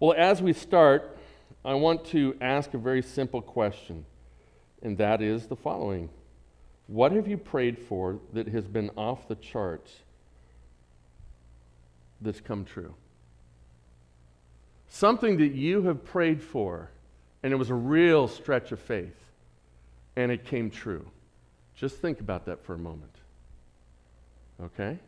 [0.00, 1.18] Well, as we start,
[1.62, 4.06] I want to ask a very simple question,
[4.82, 6.08] and that is the following
[6.86, 9.92] What have you prayed for that has been off the charts
[12.22, 12.94] that's come true?
[14.88, 16.90] Something that you have prayed for,
[17.42, 19.26] and it was a real stretch of faith,
[20.16, 21.06] and it came true.
[21.76, 23.14] Just think about that for a moment.
[24.62, 24.98] Okay?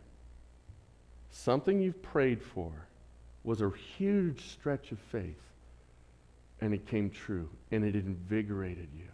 [1.30, 2.72] Something you've prayed for
[3.44, 5.40] was a huge stretch of faith,
[6.60, 9.08] and it came true, and it invigorated you.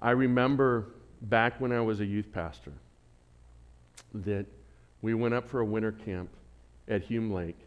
[0.00, 0.86] I remember
[1.22, 2.72] back when I was a youth pastor
[4.12, 4.46] that
[5.02, 6.28] we went up for a winter camp
[6.88, 7.58] at Hume Lake,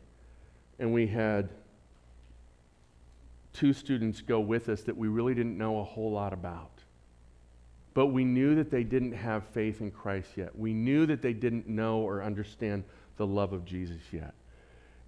[0.80, 1.50] and we had
[3.54, 6.70] two students go with us that we really didn't know a whole lot about.
[7.96, 10.56] But we knew that they didn't have faith in Christ yet.
[10.56, 12.84] We knew that they didn't know or understand
[13.18, 14.34] the love of Jesus yet.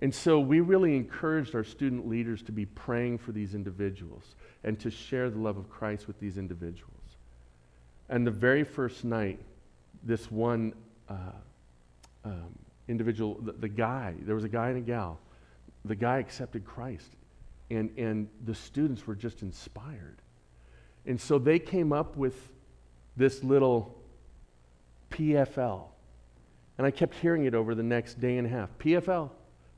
[0.01, 4.79] And so we really encouraged our student leaders to be praying for these individuals and
[4.79, 6.93] to share the love of Christ with these individuals.
[8.07, 9.39] And the very first night,
[10.03, 10.73] this one
[11.09, 11.13] uh,
[12.23, 12.57] um,
[12.87, 15.19] individual, the, the guy, there was a guy and a gal,
[15.85, 17.15] the guy accepted Christ.
[17.69, 20.17] And, and the students were just inspired.
[21.05, 22.35] And so they came up with
[23.15, 23.95] this little
[25.11, 25.83] PFL.
[26.79, 28.69] And I kept hearing it over the next day and a half.
[28.79, 29.29] PFL,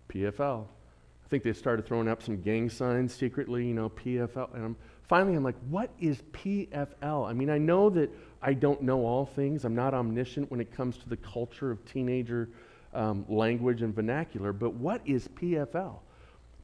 [0.08, 0.66] PFL.
[0.66, 4.54] I think they started throwing up some gang signs secretly, you know, PFL.
[4.54, 4.76] And I'm,
[5.08, 7.28] finally, I'm like, what is PFL?
[7.28, 9.66] I mean, I know that I don't know all things.
[9.66, 12.50] I'm not omniscient when it comes to the culture of teenager
[12.94, 15.96] um, language and vernacular, but what is PFL?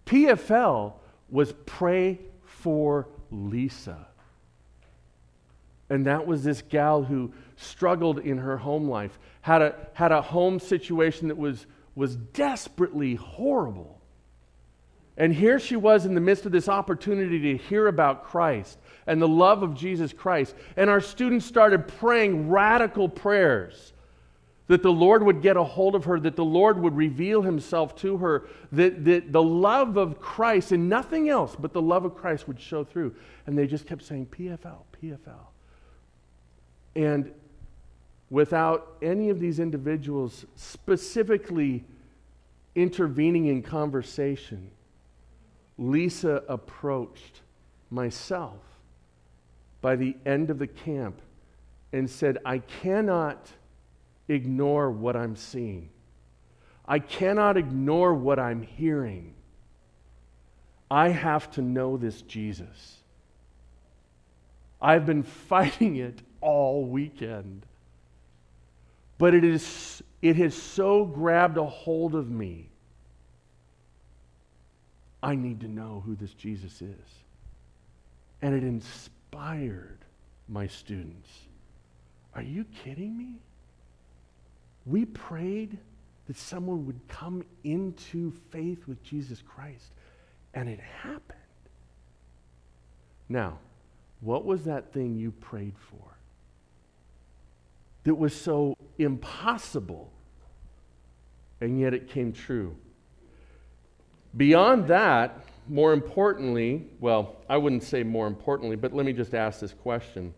[0.06, 0.94] PFL
[1.32, 4.06] was pray for Lisa.
[5.90, 10.22] And that was this gal who struggled in her home life, had a, had a
[10.22, 14.00] home situation that was, was desperately horrible.
[15.18, 18.78] And here she was in the midst of this opportunity to hear about Christ
[19.08, 20.54] and the love of Jesus Christ.
[20.76, 23.94] And our students started praying radical prayers
[24.68, 27.96] that the Lord would get a hold of her, that the Lord would reveal himself
[27.98, 32.16] to her, that, that the love of Christ and nothing else but the love of
[32.16, 33.16] Christ would show through.
[33.46, 35.48] And they just kept saying, PFL, PFL.
[36.98, 37.32] And
[38.32, 41.86] without any of these individuals specifically
[42.74, 44.72] intervening in conversation,
[45.78, 47.42] Lisa approached
[47.92, 48.60] myself
[49.80, 51.22] by the end of the camp
[51.94, 53.48] and said, I cannot
[54.28, 55.90] ignore what I'm seeing.
[56.84, 59.36] I cannot ignore what I'm hearing.
[60.90, 62.98] I have to know this Jesus.
[64.82, 67.66] I've been fighting it all weekend.
[69.18, 72.70] But it, is, it has so grabbed a hold of me.
[75.22, 77.10] I need to know who this Jesus is.
[78.42, 79.98] And it inspired
[80.48, 81.30] my students.
[82.34, 83.34] Are you kidding me?
[84.86, 85.78] We prayed
[86.28, 89.92] that someone would come into faith with Jesus Christ,
[90.54, 91.40] and it happened.
[93.28, 93.58] Now,
[94.22, 96.17] what was that thing you prayed for?
[98.08, 100.10] That was so impossible,
[101.60, 102.74] and yet it came true.
[104.38, 109.60] Beyond that, more importantly, well, I wouldn't say more importantly, but let me just ask
[109.60, 110.34] this question.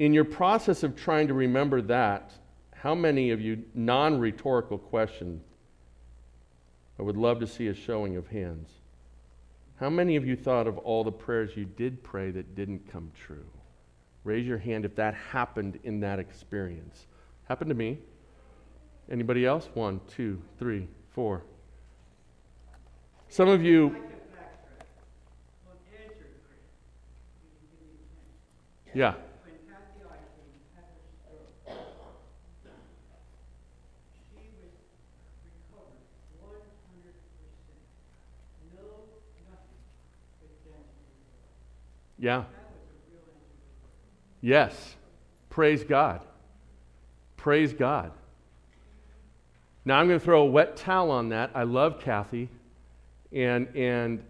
[0.00, 2.32] In your process of trying to remember that,
[2.72, 5.40] how many of you, non rhetorical question,
[6.98, 8.70] I would love to see a showing of hands.
[9.76, 13.12] How many of you thought of all the prayers you did pray that didn't come
[13.14, 13.46] true?
[14.24, 17.06] Raise your hand if that happened in that experience.
[17.48, 17.98] Happened to me.
[19.10, 19.68] Anybody else?
[19.74, 21.42] One, two, three, four.
[23.28, 23.96] Some of you.
[28.94, 29.14] Yeah.
[42.18, 42.44] Yeah.
[44.42, 44.96] Yes.
[45.48, 46.20] Praise God.
[47.38, 48.12] Praise God.
[49.84, 51.52] Now I'm going to throw a wet towel on that.
[51.54, 52.50] I love Kathy.
[53.32, 54.22] And, and,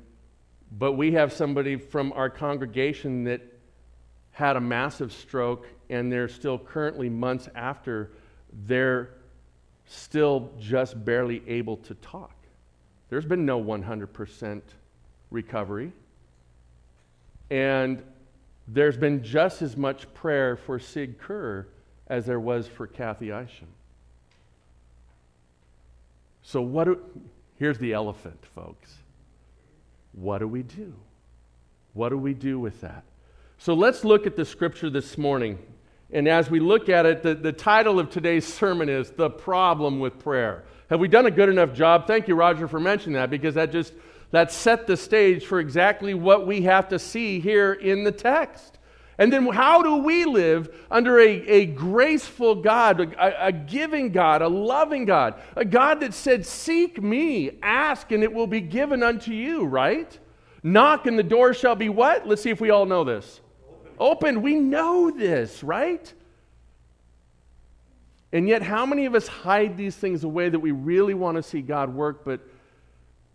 [0.70, 3.42] but we have somebody from our congregation that
[4.30, 8.10] had a massive stroke, and they're still currently months after,
[8.66, 9.10] they're
[9.86, 12.34] still just barely able to talk.
[13.10, 14.62] There's been no 100%
[15.30, 15.92] recovery.
[17.50, 18.02] And
[18.68, 21.66] there's been just as much prayer for Sig Kerr
[22.06, 23.68] as there was for Kathy Isham.
[26.42, 26.98] So, what do,
[27.58, 28.92] here's the elephant, folks.
[30.12, 30.94] What do we do?
[31.94, 33.04] What do we do with that?
[33.58, 35.58] So, let's look at the scripture this morning.
[36.12, 39.98] And as we look at it, the, the title of today's sermon is The Problem
[39.98, 40.64] with Prayer.
[40.90, 42.06] Have we done a good enough job?
[42.06, 43.94] Thank you, Roger, for mentioning that because that just
[44.32, 48.78] that set the stage for exactly what we have to see here in the text.
[49.18, 54.40] And then how do we live under a, a graceful God, a, a, giving God,
[54.40, 59.02] a loving God, a God that said, Seek me, ask, and it will be given
[59.02, 60.18] unto you, right?
[60.62, 62.26] Knock, and the door shall be what?
[62.26, 63.40] Let's see if we all know this.
[63.98, 64.36] Open.
[64.36, 64.42] Open.
[64.42, 66.12] We know this, right?
[68.32, 71.42] And yet, how many of us hide these things away that we really want to
[71.42, 72.40] see God work, but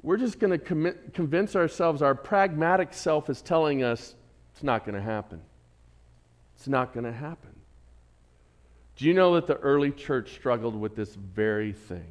[0.08, 4.16] we're just going to convince ourselves our pragmatic self is telling us
[4.54, 5.42] it's not going to happen.
[6.56, 7.50] It's not going to happen.
[8.96, 12.08] Do you know that the early church struggled with this very thing?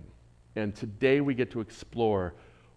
[0.56, 2.34] And today we get to explore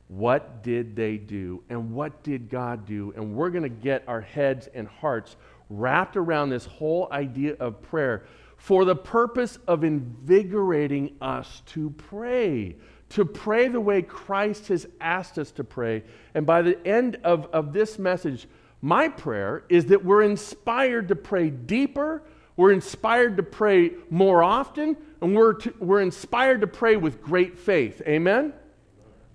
[0.07, 3.11] what did they do and what did God do?
[3.17, 5.35] And we're going to get our heads and hearts
[5.69, 8.23] wrapped around this whole idea of prayer
[8.55, 12.77] for the purpose of invigorating us to pray,
[13.09, 16.03] to pray the way Christ has asked us to pray.
[16.33, 18.47] And by the end of, of this message,
[18.81, 22.23] my prayer is that we're inspired to pray deeper,
[22.55, 27.57] we're inspired to pray more often, and we're, to, we're inspired to pray with great
[27.57, 28.01] faith.
[28.07, 28.53] Amen?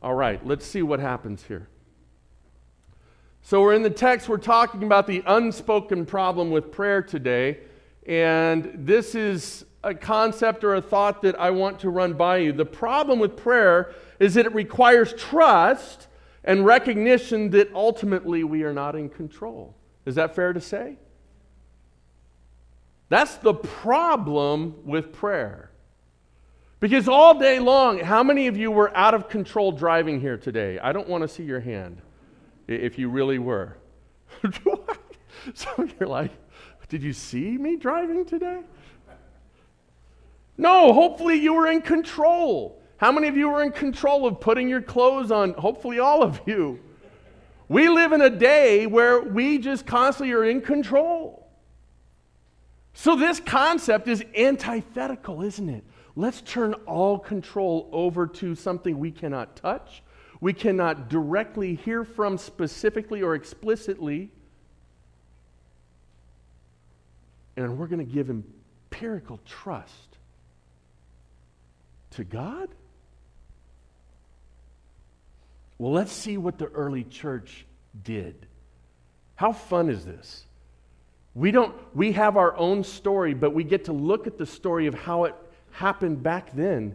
[0.03, 1.69] All right, let's see what happens here.
[3.43, 7.59] So, we're in the text, we're talking about the unspoken problem with prayer today.
[8.06, 12.52] And this is a concept or a thought that I want to run by you.
[12.52, 16.08] The problem with prayer is that it requires trust
[16.42, 19.76] and recognition that ultimately we are not in control.
[20.06, 20.98] Is that fair to say?
[23.08, 25.70] That's the problem with prayer.
[26.81, 30.78] Because all day long, how many of you were out of control driving here today?
[30.78, 32.02] I don't want to see your hand
[32.66, 33.76] if you really were.
[35.54, 36.31] so you're like,
[36.88, 38.60] did you see me driving today?
[40.56, 42.81] No, hopefully you were in control.
[42.97, 45.55] How many of you were in control of putting your clothes on?
[45.55, 46.81] Hopefully, all of you.
[47.69, 51.49] We live in a day where we just constantly are in control.
[52.93, 55.85] So, this concept is antithetical, isn't it?
[56.15, 60.03] Let's turn all control over to something we cannot touch,
[60.41, 64.31] we cannot directly hear from specifically or explicitly.
[67.56, 70.13] And we're going to give empirical trust
[72.14, 72.69] to God?
[75.78, 77.66] Well, let's see what the early church
[78.02, 78.46] did.
[79.34, 80.44] How fun is this?
[81.34, 84.87] We don't we have our own story, but we get to look at the story
[84.87, 85.34] of how it
[85.72, 86.94] happened back then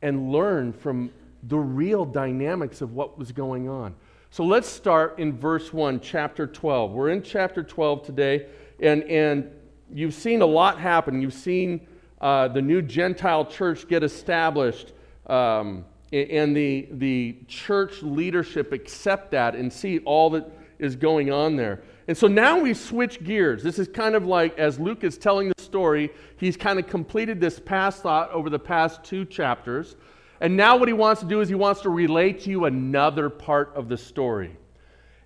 [0.00, 1.10] and learn from
[1.42, 3.94] the real dynamics of what was going on.
[4.30, 6.90] So let's start in verse 1, chapter 12.
[6.90, 8.46] We're in chapter 12 today,
[8.80, 9.50] and, and
[9.92, 11.22] you've seen a lot happen.
[11.22, 11.86] You've seen
[12.24, 14.94] uh, the new Gentile church get established.
[15.26, 21.56] Um, and the, the church leadership accept that and see all that is going on
[21.56, 21.82] there.
[22.08, 23.62] And so now we switch gears.
[23.62, 27.40] This is kind of like as Luke is telling the story, he's kind of completed
[27.40, 29.96] this past thought over the past two chapters.
[30.40, 33.28] And now what he wants to do is he wants to relate to you another
[33.28, 34.56] part of the story.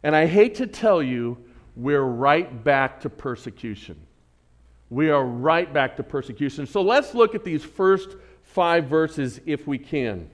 [0.02, 1.38] And I hate to tell you,
[1.76, 4.07] we're right back to persecution.
[4.90, 6.66] We are right back to persecution.
[6.66, 10.30] So let's look at these first five verses if we can.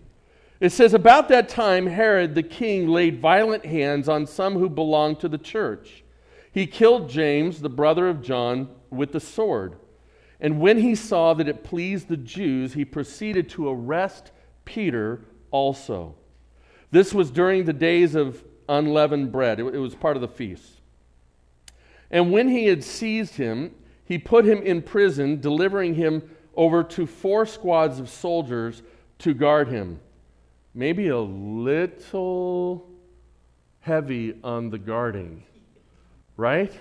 [0.60, 5.20] It says, About that time, Herod the king laid violent hands on some who belonged
[5.20, 6.04] to the church.
[6.52, 9.76] He killed James, the brother of John, with the sword.
[10.40, 14.30] And when he saw that it pleased the Jews, he proceeded to arrest
[14.64, 16.14] Peter also.
[16.90, 20.80] This was during the days of unleavened bread, it, was part of the feast.
[22.10, 27.06] And when he had seized him, he put him in prison, delivering him over to
[27.06, 28.82] four squads of soldiers
[29.18, 30.00] to guard him
[30.74, 32.90] maybe a little
[33.80, 35.44] heavy on the guarding,
[36.36, 36.72] right?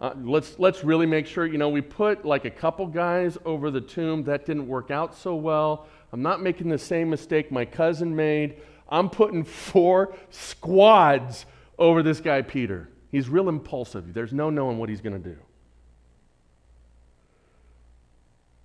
[0.00, 3.70] Uh, let's, let's really make sure, you know, we put like a couple guys over
[3.70, 4.24] the tomb.
[4.24, 5.86] That didn't work out so well.
[6.12, 8.62] I'm not making the same mistake my cousin made.
[8.88, 11.46] I'm putting four squads
[11.78, 12.88] over this guy, Peter.
[13.10, 14.14] He's real impulsive.
[14.14, 15.36] There's no knowing what he's going to do.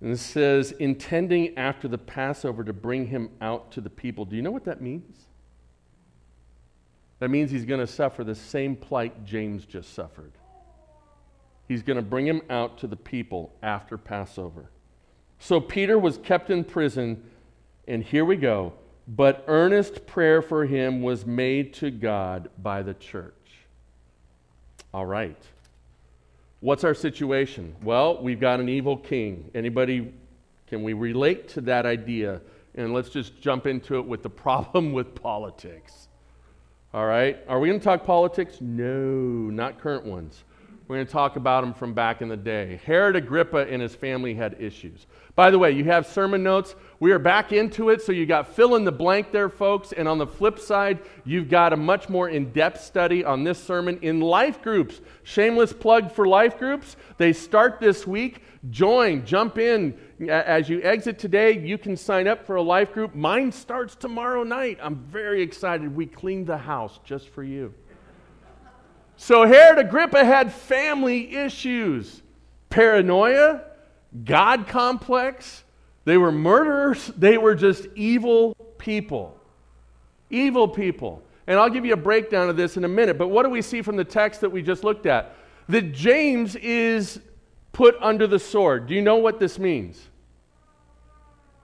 [0.04, 4.26] And it says, intending after the Passover to bring him out to the people.
[4.26, 5.16] Do you know what that means?
[7.20, 10.32] That means he's going to suffer the same plight James just suffered.
[11.68, 14.68] He's going to bring him out to the people after Passover.
[15.38, 17.24] So Peter was kept in prison,
[17.88, 18.74] and here we go,
[19.08, 23.32] but earnest prayer for him was made to God by the church.
[24.92, 25.42] All right.
[26.64, 27.76] What's our situation?
[27.82, 29.50] Well, we've got an evil king.
[29.54, 30.14] Anybody
[30.66, 32.40] can we relate to that idea?
[32.74, 36.08] And let's just jump into it with the problem with politics.
[36.94, 37.36] All right?
[37.48, 38.62] Are we going to talk politics?
[38.62, 40.44] No, not current ones.
[40.86, 42.78] We're going to talk about them from back in the day.
[42.84, 45.06] Herod Agrippa and his family had issues.
[45.34, 46.74] By the way, you have sermon notes.
[47.00, 49.92] We are back into it, so you got fill in the blank there, folks.
[49.92, 53.62] And on the flip side, you've got a much more in depth study on this
[53.62, 55.00] sermon in life groups.
[55.22, 56.96] Shameless plug for life groups.
[57.16, 58.42] They start this week.
[58.68, 59.98] Join, jump in.
[60.28, 63.14] As you exit today, you can sign up for a life group.
[63.14, 64.78] Mine starts tomorrow night.
[64.82, 65.96] I'm very excited.
[65.96, 67.72] We cleaned the house just for you.
[69.16, 72.22] So Herod Agrippa had family issues
[72.74, 73.62] paranoia,
[74.24, 75.62] God complex.
[76.04, 77.12] They were murderers.
[77.16, 79.38] They were just evil people.
[80.28, 81.22] Evil people.
[81.46, 83.16] And I'll give you a breakdown of this in a minute.
[83.16, 85.36] But what do we see from the text that we just looked at?
[85.68, 87.20] That James is
[87.72, 88.86] put under the sword.
[88.86, 90.00] Do you know what this means?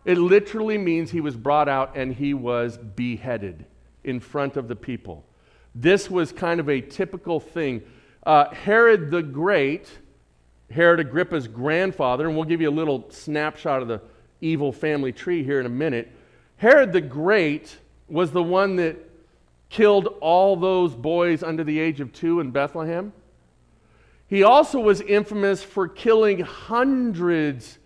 [0.04, 3.66] It literally means he was brought out and he was beheaded
[4.04, 5.24] in front of the people.
[5.74, 7.82] This was kind of a typical thing.
[8.24, 9.88] Uh, Herod the Great,
[10.70, 14.00] Herod Agrippa's grandfather, and we'll give you a little snapshot of the
[14.40, 16.10] evil family tree here in a minute.
[16.56, 18.96] Herod the Great was the one that
[19.68, 23.12] killed all those boys under the age of two in Bethlehem.
[24.26, 27.78] He also was infamous for killing hundreds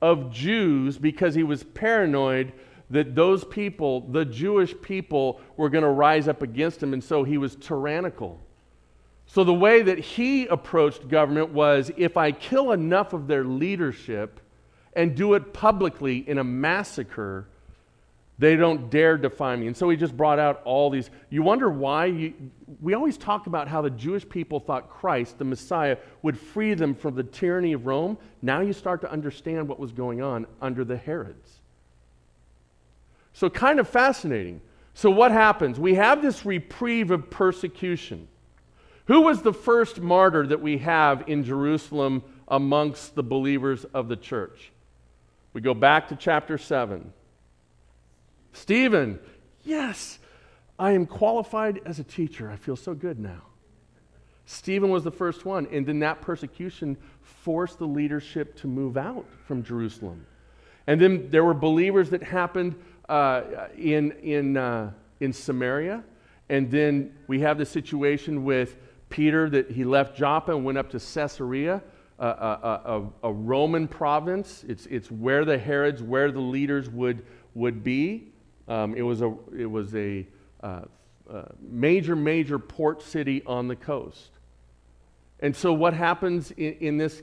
[0.00, 2.52] of Jews because he was paranoid
[2.90, 7.24] that those people, the Jewish people, were going to rise up against him, and so
[7.24, 8.40] he was tyrannical.
[9.26, 14.40] So the way that he approached government was if I kill enough of their leadership
[14.94, 17.46] and do it publicly in a massacre,
[18.40, 19.68] they don't dare defy me.
[19.68, 21.10] And so he just brought out all these.
[21.28, 22.06] You wonder why?
[22.06, 22.34] You,
[22.80, 26.94] we always talk about how the Jewish people thought Christ, the Messiah, would free them
[26.94, 28.18] from the tyranny of Rome.
[28.42, 31.59] Now you start to understand what was going on under the Herods.
[33.32, 34.60] So, kind of fascinating.
[34.94, 35.78] So, what happens?
[35.78, 38.28] We have this reprieve of persecution.
[39.06, 44.16] Who was the first martyr that we have in Jerusalem amongst the believers of the
[44.16, 44.72] church?
[45.52, 47.12] We go back to chapter 7.
[48.52, 49.18] Stephen,
[49.64, 50.18] yes,
[50.78, 52.50] I am qualified as a teacher.
[52.50, 53.42] I feel so good now.
[54.46, 59.24] Stephen was the first one, and then that persecution forced the leadership to move out
[59.46, 60.26] from Jerusalem.
[60.86, 62.74] And then there were believers that happened
[63.10, 66.04] uh, in, in, uh, in Samaria.
[66.48, 68.76] And then we have the situation with
[69.08, 71.82] Peter that he left Joppa and went up to Caesarea,
[72.20, 74.64] a, a, a, Roman province.
[74.68, 77.24] It's, it's where the Herods, where the leaders would,
[77.54, 78.32] would be.
[78.68, 80.26] Um, it was a, it was a
[80.62, 80.82] uh,
[81.28, 84.30] uh, major, major port city on the coast.
[85.40, 87.22] And so, what happens in, in, this?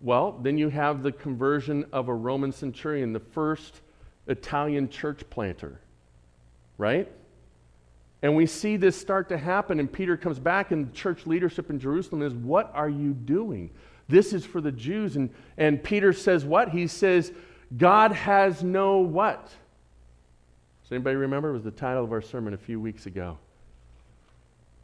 [0.00, 3.82] Well, then you have the conversion of a Roman centurion, the first
[4.26, 5.80] Italian church planter,
[6.78, 7.10] right?
[8.22, 11.78] And we see this start to happen, and Peter comes back, and church leadership in
[11.78, 13.70] Jerusalem is, What are you doing?
[14.08, 15.16] This is for the Jews.
[15.16, 16.70] And, and Peter says, What?
[16.70, 17.32] He says,
[17.76, 19.44] God has no what?
[20.82, 21.50] Does anybody remember?
[21.50, 23.38] It was the title of our sermon a few weeks ago.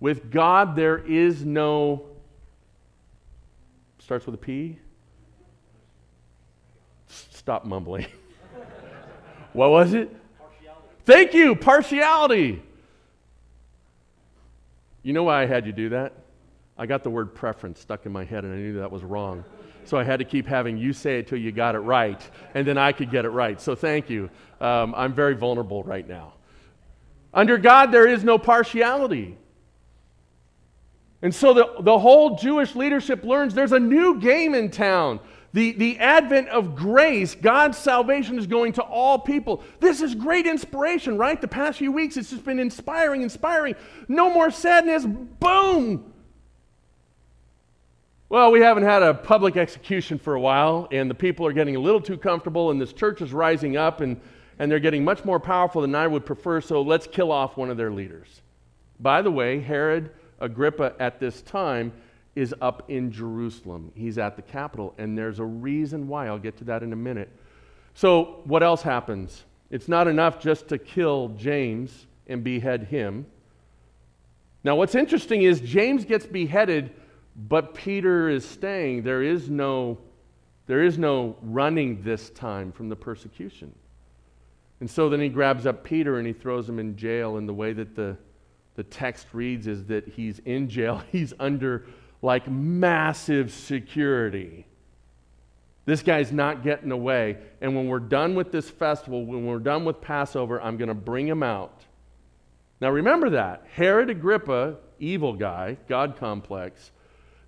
[0.00, 2.06] With God, there is no,
[4.00, 4.78] starts with a P.
[7.06, 8.06] Stop mumbling.
[9.52, 10.10] What was it?
[10.38, 10.88] Partiality.
[11.04, 12.62] Thank you, partiality.
[15.02, 16.12] You know why I had you do that?
[16.78, 19.44] I got the word preference stuck in my head and I knew that was wrong.
[19.84, 22.20] So I had to keep having you say it till you got it right,
[22.54, 23.60] and then I could get it right.
[23.60, 24.30] So thank you.
[24.60, 26.34] Um, I'm very vulnerable right now.
[27.34, 29.36] Under God, there is no partiality.
[31.20, 35.20] And so the, the whole Jewish leadership learns there's a new game in town.
[35.52, 39.62] The, the advent of grace, God's salvation is going to all people.
[39.80, 41.38] This is great inspiration, right?
[41.38, 43.74] The past few weeks, it's just been inspiring, inspiring.
[44.08, 45.04] No more sadness.
[45.04, 46.12] Boom!
[48.30, 51.76] Well, we haven't had a public execution for a while, and the people are getting
[51.76, 54.18] a little too comfortable, and this church is rising up, and,
[54.58, 57.68] and they're getting much more powerful than I would prefer, so let's kill off one
[57.68, 58.40] of their leaders.
[58.98, 61.92] By the way, Herod Agrippa at this time
[62.34, 63.92] is up in Jerusalem.
[63.94, 66.26] He's at the capital, and there's a reason why.
[66.26, 67.30] I'll get to that in a minute.
[67.94, 69.44] So, what else happens?
[69.70, 73.26] It's not enough just to kill James and behead him.
[74.64, 76.94] Now, what's interesting is James gets beheaded,
[77.36, 79.02] but Peter is staying.
[79.02, 79.98] There is no,
[80.66, 83.74] there is no running this time from the persecution.
[84.80, 87.36] And so then he grabs up Peter and he throws him in jail.
[87.36, 88.16] And the way that the,
[88.74, 91.86] the text reads is that he's in jail, he's under
[92.22, 94.64] like massive security.
[95.84, 97.38] This guy's not getting away.
[97.60, 100.94] And when we're done with this festival, when we're done with Passover, I'm going to
[100.94, 101.84] bring him out.
[102.80, 103.66] Now remember that.
[103.74, 106.92] Herod Agrippa, evil guy, God complex,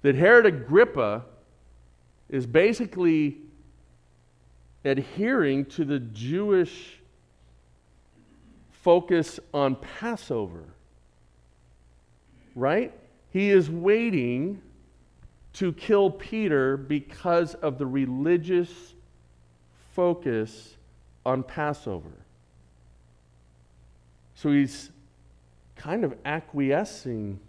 [0.02, 1.24] that Herod Agrippa
[2.28, 3.38] is basically
[4.84, 6.98] adhering to the Jewish
[8.70, 10.64] focus on Passover.
[12.56, 12.92] Right?
[13.34, 14.62] He is waiting
[15.54, 18.94] to kill Peter because of the religious
[19.92, 20.76] focus
[21.26, 22.12] on Passover.
[24.36, 24.90] So he's
[25.74, 27.40] kind of acquiescing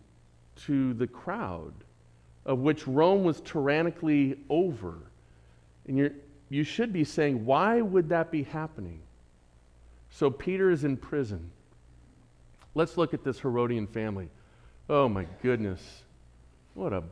[0.65, 1.73] to the crowd,
[2.47, 4.95] of which Rome was tyrannically over.
[5.87, 6.15] And you
[6.49, 9.01] you should be saying, why would that be happening?
[10.09, 11.51] So Peter is in prison.
[12.73, 14.29] Let's look at this Herodian family.
[14.89, 15.81] Oh my goodness.
[16.73, 17.03] What a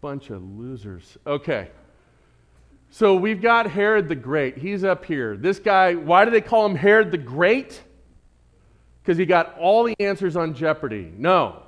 [0.00, 1.16] bunch of losers.
[1.26, 1.68] Okay.
[2.90, 4.58] So we've got Herod the Great.
[4.58, 5.36] He's up here.
[5.36, 7.80] This guy, why do they call him Herod the Great?
[9.02, 11.12] Because he got all the answers on Jeopardy.
[11.16, 11.62] No.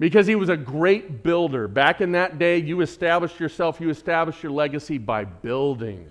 [0.00, 1.68] Because he was a great builder.
[1.68, 6.10] Back in that day, you established yourself, you established your legacy by building.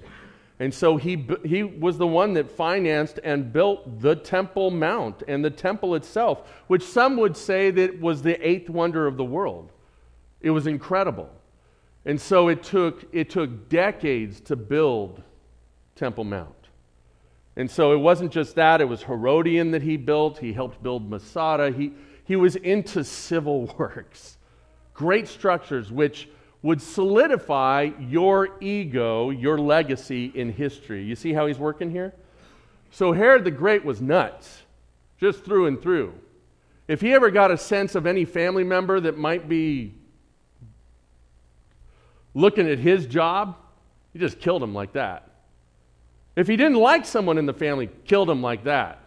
[0.59, 5.43] And so he, he was the one that financed and built the Temple Mount and
[5.43, 9.71] the temple itself, which some would say that was the eighth wonder of the world.
[10.41, 11.29] It was incredible.
[12.05, 15.23] And so it took, it took decades to build
[15.95, 16.49] Temple Mount.
[17.55, 20.39] And so it wasn't just that, it was Herodium that he built.
[20.39, 21.71] He helped build Masada.
[21.71, 21.93] He,
[22.25, 24.37] he was into civil works,
[24.93, 26.29] great structures which
[26.63, 31.03] would solidify your ego, your legacy in history.
[31.03, 32.13] You see how he's working here?
[32.89, 34.63] So Herod the Great was nuts,
[35.19, 36.13] just through and through.
[36.87, 39.93] If he ever got a sense of any family member that might be
[42.33, 43.57] looking at his job,
[44.13, 45.29] he just killed him like that.
[46.35, 48.99] If he didn't like someone in the family, killed him like that.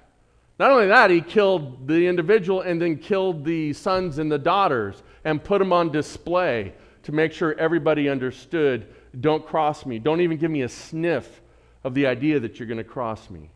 [0.59, 5.03] Not only that, he killed the individual and then killed the sons and the daughters
[5.25, 6.75] and put them on display
[7.07, 10.01] to make sure everybody understood don't cross me.
[10.01, 11.41] Don't even give me a sniff
[11.85, 13.49] of the idea that you're going to cross me.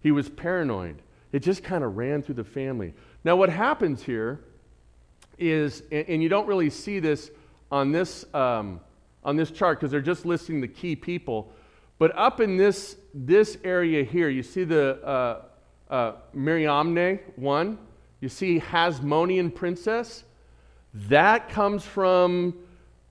[0.00, 1.00] He was paranoid.
[1.30, 2.94] It just kind of ran through the family.
[3.22, 4.40] Now, what happens here
[5.38, 7.30] is, and you don't really see this
[7.70, 8.80] on this um,
[9.22, 11.52] on this chart because they're just listing the key people.
[11.98, 15.42] But up in this, this area here, you see the uh,
[15.88, 17.78] uh, Mariamne one.
[18.20, 20.24] You see Hasmonean princess.
[20.92, 22.65] That comes from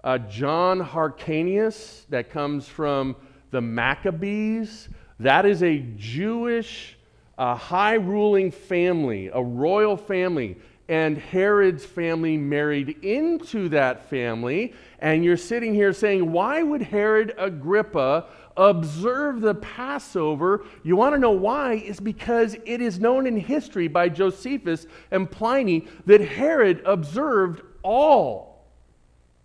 [0.05, 2.05] uh, John Hyrcanus.
[2.09, 3.17] That comes from
[3.51, 4.87] the Maccabees.
[5.19, 6.97] That is a Jewish
[7.37, 14.73] uh, high ruling family, a royal family and Herod's family married into that family.
[14.99, 20.63] And you're sitting here saying, why would Herod Agrippa observe the Passover?
[20.83, 21.73] You want to know why?
[21.73, 28.44] Is because it is known in history by Josephus and Pliny that Herod observed all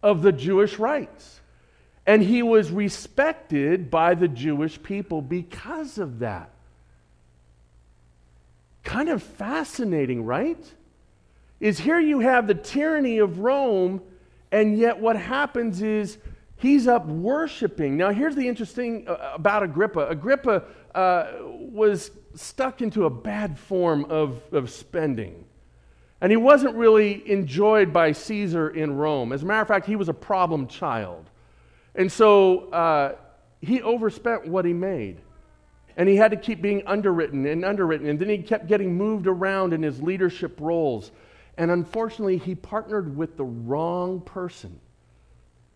[0.03, 1.41] of the Jewish rites.
[2.07, 6.51] And he was respected by the Jewish people because of that.
[8.83, 10.65] Kind of fascinating, right?
[11.61, 14.03] is here you have the tyranny of Rome,
[14.51, 16.19] and yet what happens is
[16.57, 17.97] he's up worshiping.
[17.97, 24.07] Now, here's the interesting uh, about Agrippa Agrippa uh, was stuck into a bad form
[24.07, 25.45] of, of spending.
[26.21, 29.33] And he wasn't really enjoyed by Caesar in Rome.
[29.33, 31.31] As a matter of fact, he was a problem child.
[31.95, 33.17] And so uh,
[33.61, 35.19] he overspent what he made.
[35.97, 38.07] And he had to keep being underwritten and underwritten.
[38.07, 41.11] And then he kept getting moved around in his leadership roles.
[41.57, 44.79] And unfortunately, he partnered with the wrong person.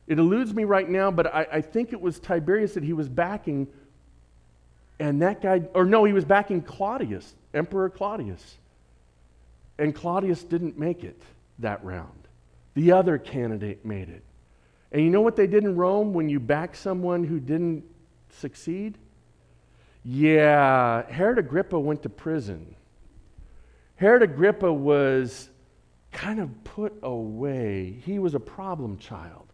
[0.07, 3.09] It eludes me right now, but I, I, think it was Tiberius that he was
[3.09, 3.66] backing,
[4.98, 8.59] and that guy, or no, he was backing Claudius, Emperor Claudius.
[9.78, 11.20] And Claudius didn't make it
[11.58, 12.28] that round.
[12.74, 14.22] The other candidate made it.
[14.92, 17.84] And you know what they did in Rome when you back someone who didn't
[18.30, 18.98] succeed?
[20.04, 22.76] Yeah, Herod Agrippa went to prison.
[23.96, 25.50] Herod Agrippa was
[26.12, 27.96] kind of put away.
[28.04, 29.52] He was a problem child.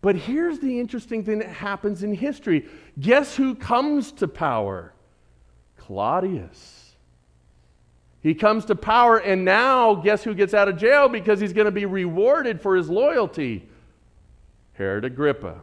[0.00, 2.68] But here's the interesting thing that happens in history
[3.00, 4.92] guess who comes to power?
[5.76, 6.77] Claudius.
[8.22, 11.66] He comes to power, and now guess who gets out of jail because he's going
[11.66, 13.68] to be rewarded for his loyalty?
[14.72, 15.62] Herod Agrippa.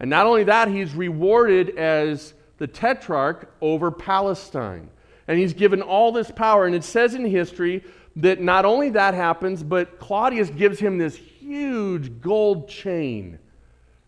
[0.00, 4.90] And not only that, he's rewarded as the tetrarch over Palestine.
[5.26, 6.66] And he's given all this power.
[6.66, 7.84] And it says in history
[8.16, 13.38] that not only that happens, but Claudius gives him this huge gold chain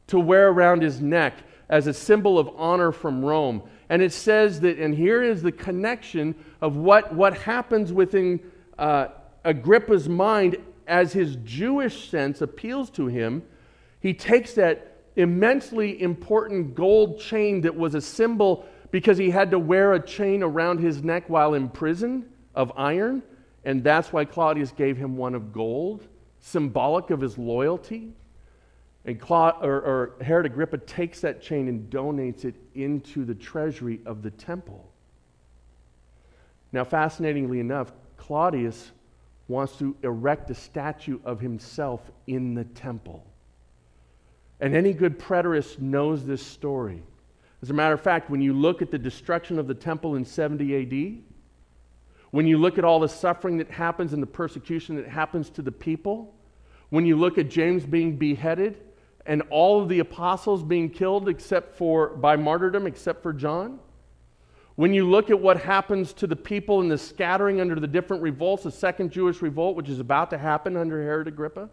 [0.09, 1.35] to wear around his neck
[1.69, 3.63] as a symbol of honor from Rome.
[3.91, 8.41] And it says that, and here is the connection of what, what happens within
[8.79, 9.09] uh,
[9.45, 13.43] Agrippa's mind as his Jewish sense appeals to him.
[14.01, 19.59] He takes that immensely important gold chain that was a symbol because he had to
[19.59, 23.23] wear a chain around his neck while in prison of iron,
[23.65, 26.07] and that's why Claudius gave him one of gold,
[26.39, 28.13] symbolic of his loyalty.
[29.05, 34.01] And Claude, or, or Herod Agrippa takes that chain and donates it into the treasury
[34.05, 34.91] of the temple.
[36.73, 38.93] Now, fascinatingly enough, Claudius
[39.49, 43.27] wants to erect a statue of himself in the temple.
[44.61, 47.03] And any good preterist knows this story.
[47.63, 50.25] As a matter of fact, when you look at the destruction of the temple in
[50.25, 51.23] 70 AD,
[52.31, 55.63] when you look at all the suffering that happens and the persecution that happens to
[55.63, 56.35] the people,
[56.91, 58.79] when you look at James being beheaded
[59.31, 63.79] and all of the apostles being killed except for by martyrdom except for John,
[64.75, 68.25] when you look at what happens to the people in the scattering under the different
[68.25, 71.71] revolts, the second Jewish revolt, which is about to happen under Herod Agrippa,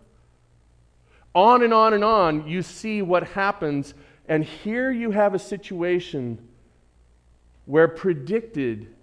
[1.34, 3.96] on and on and on, you see what happens.
[4.28, 6.38] And here you have a situation
[7.66, 8.94] where predicted,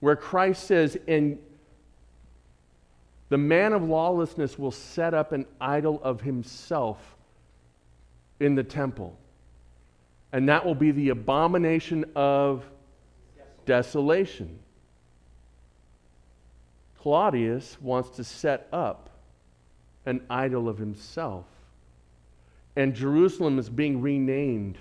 [0.00, 1.38] where Christ says, and
[3.28, 7.15] the man of lawlessness will set up an idol of himself
[8.40, 9.18] in the temple.
[10.32, 12.64] And that will be the abomination of
[13.64, 14.58] desolation.
[16.98, 19.10] Claudius wants to set up
[20.04, 21.44] an idol of himself.
[22.74, 24.78] And Jerusalem is being renamed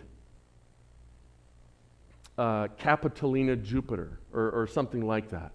[2.37, 5.51] uh, Capitolina Jupiter or, or something like that.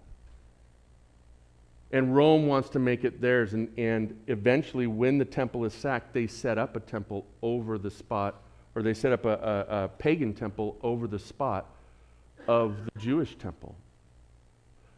[1.93, 3.53] And Rome wants to make it theirs.
[3.53, 7.91] And, and eventually, when the temple is sacked, they set up a temple over the
[7.91, 8.41] spot,
[8.75, 11.65] or they set up a, a, a pagan temple over the spot
[12.47, 13.75] of the Jewish temple.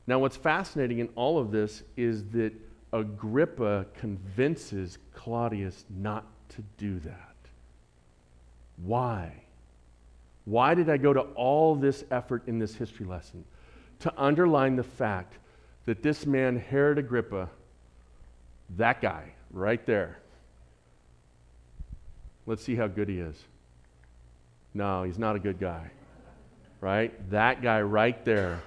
[0.05, 2.53] Now, what's fascinating in all of this is that
[2.91, 7.35] Agrippa convinces Claudius not to do that.
[8.77, 9.33] Why?
[10.45, 13.45] Why did I go to all this effort in this history lesson?
[14.01, 15.37] To underline the fact
[15.85, 17.49] that this man, Herod Agrippa,
[18.77, 20.19] that guy right there,
[22.45, 23.37] let's see how good he is.
[24.73, 25.91] No, he's not a good guy,
[26.81, 27.29] right?
[27.29, 28.61] That guy right there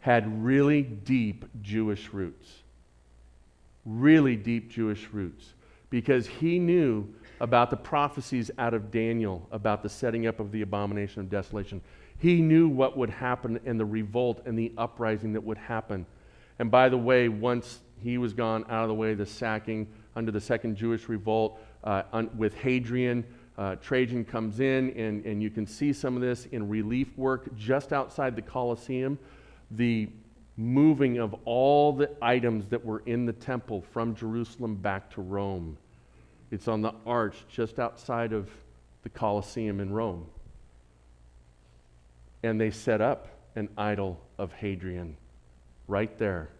[0.00, 2.60] had really deep Jewish roots
[3.84, 5.54] really deep Jewish roots
[5.88, 7.08] because he knew
[7.40, 11.80] about the prophecies out of Daniel about the setting up of the abomination of desolation.
[12.18, 16.04] He knew what would happen and the revolt and the uprising that would happen.
[16.60, 20.30] And by the way, once he was gone out of the way, the sacking under
[20.30, 23.24] the second Jewish revolt uh, un- with Hadrian,
[23.56, 27.56] uh, Trajan comes in, and, and you can see some of this in relief work
[27.56, 29.18] just outside the Colosseum.
[29.70, 30.10] The
[30.58, 35.78] moving of all the items that were in the temple from Jerusalem back to Rome.
[36.50, 38.50] It's on the arch just outside of
[39.02, 40.26] the Colosseum in Rome.
[42.42, 45.16] And they set up an idol of Hadrian
[45.90, 46.50] right there.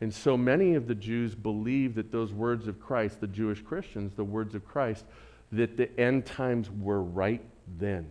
[0.00, 4.14] And so many of the Jews believed that those words of Christ, the Jewish Christians,
[4.14, 5.04] the words of Christ,
[5.52, 7.42] that the end times were right
[7.78, 8.06] then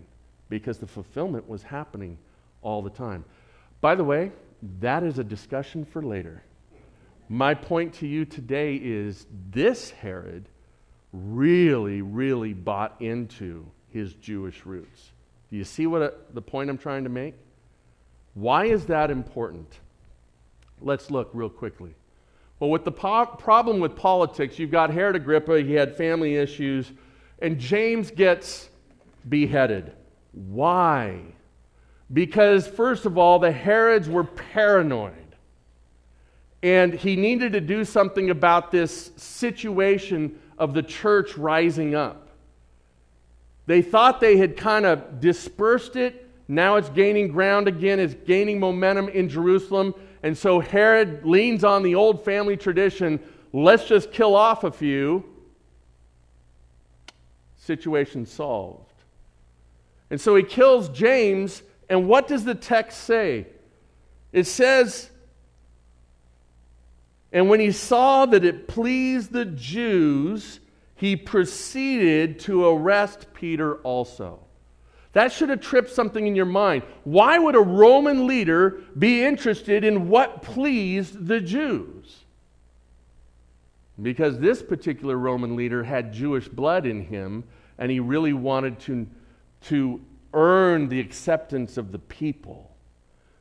[0.50, 2.18] because the fulfillment was happening
[2.62, 3.26] all the time.
[3.82, 4.32] By the way,
[4.80, 6.44] that is a discussion for later.
[7.28, 10.48] My point to you today is this Herod
[11.14, 15.12] really, really bought into his Jewish roots.
[15.50, 17.36] Do you see what a, the point I'm trying to make?
[18.34, 19.80] Why is that important?
[20.82, 21.94] Let's look real quickly.
[22.60, 26.92] Well, with the po- problem with politics, you've got Herod Agrippa, he had family issues,
[27.40, 28.70] and James gets
[29.28, 29.94] beheaded.
[30.32, 31.22] Why?
[32.14, 35.14] Because, first of all, the Herods were paranoid.
[36.64, 42.30] And he needed to do something about this situation of the church rising up.
[43.66, 46.30] They thought they had kind of dispersed it.
[46.48, 49.96] Now it's gaining ground again, it's gaining momentum in Jerusalem.
[50.24, 53.20] And so Herod leans on the old family tradition
[53.54, 55.26] let's just kill off a few.
[57.58, 58.94] Situation solved.
[60.10, 63.48] And so he kills James and what does the text say?
[64.32, 65.10] It says,
[67.34, 70.62] And when he saw that it pleased the Jews,
[70.96, 74.40] he proceeded to arrest Peter also.
[75.14, 76.84] That should have tripped something in your mind.
[77.04, 82.20] Why would a Roman leader be interested in what pleased the Jews?
[84.02, 87.44] Because this particular Roman leader had Jewish blood in him,
[87.78, 89.08] and he really wanted to,
[89.64, 90.02] to
[90.34, 92.72] earn the acceptance of the people.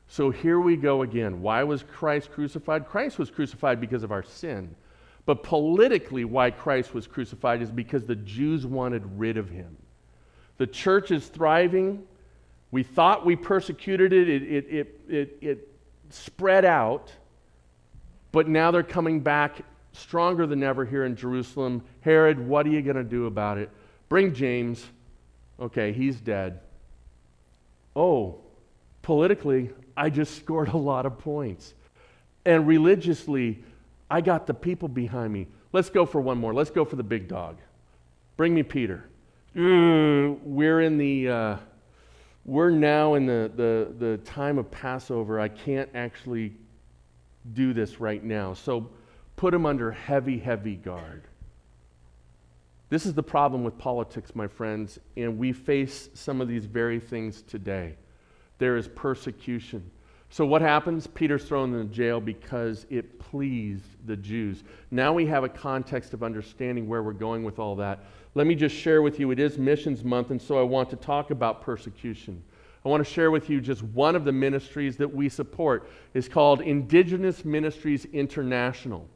[0.07, 1.41] So here we go again.
[1.41, 2.85] Why was Christ crucified?
[2.85, 4.75] Christ was crucified because of our sin.
[5.25, 9.77] But politically, why Christ was crucified is because the Jews wanted rid of him.
[10.61, 12.03] The church is thriving.
[12.69, 15.67] We thought we persecuted it, it, it, it, it, it
[16.11, 17.11] spread out.
[18.31, 21.81] But now they're coming back stronger than ever here in Jerusalem.
[22.01, 23.71] Herod, what are you going to do about it?
[24.07, 24.85] Bring James.
[25.59, 26.59] Okay, he's dead.
[27.95, 28.37] Oh,
[29.01, 31.73] politically, I just scored a lot of points.
[32.45, 33.63] And religiously,
[34.11, 35.47] I got the people behind me.
[35.73, 36.53] Let's go for one more.
[36.53, 37.57] Let's go for the big dog.
[38.37, 39.05] Bring me Peter.
[39.55, 41.57] Mm, we're in the, uh,
[42.45, 45.39] we're now in the, the, the time of Passover.
[45.39, 46.53] I can't actually
[47.53, 48.53] do this right now.
[48.53, 48.89] So
[49.35, 51.23] put him under heavy, heavy guard.
[52.89, 56.99] This is the problem with politics, my friends, and we face some of these very
[56.99, 57.95] things today.
[58.57, 59.89] There is persecution.
[60.29, 61.07] So, what happens?
[61.07, 64.63] Peter's thrown in jail because it pleased the Jews.
[64.89, 68.05] Now we have a context of understanding where we're going with all that.
[68.33, 70.95] Let me just share with you it is Missions Month, and so I want to
[70.95, 72.41] talk about persecution.
[72.85, 75.87] I want to share with you just one of the ministries that we support.
[76.13, 79.07] is called Indigenous Ministries International.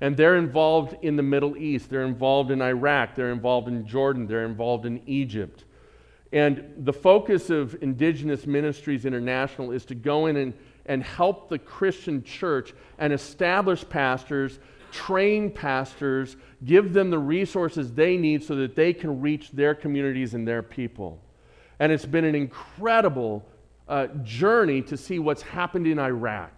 [0.00, 4.26] And they're involved in the Middle East, they're involved in Iraq, they're involved in Jordan,
[4.26, 5.64] they're involved in Egypt.
[6.32, 10.52] And the focus of Indigenous Ministries International is to go in and,
[10.84, 14.58] and help the Christian church and establish pastors,
[14.96, 20.32] train pastors, give them the resources they need so that they can reach their communities
[20.32, 21.20] and their people.
[21.78, 23.44] And it's been an incredible
[23.88, 26.52] uh, journey to see what's happened in Iraq.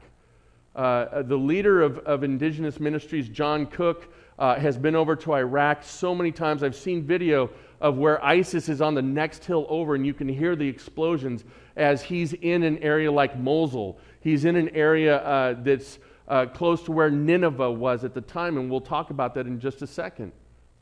[0.76, 5.82] Uh, the leader of, of Indigenous Ministries, John Cook, uh, has been over to Iraq
[5.82, 6.62] so many times.
[6.62, 10.28] I've seen video of where ISIS is on the next hill over, and you can
[10.28, 13.98] hear the explosions as he's in an area like Mosul.
[14.20, 15.98] He's in an area uh, that's
[16.28, 19.58] uh, close to where Nineveh was at the time, and we'll talk about that in
[19.58, 20.32] just a second.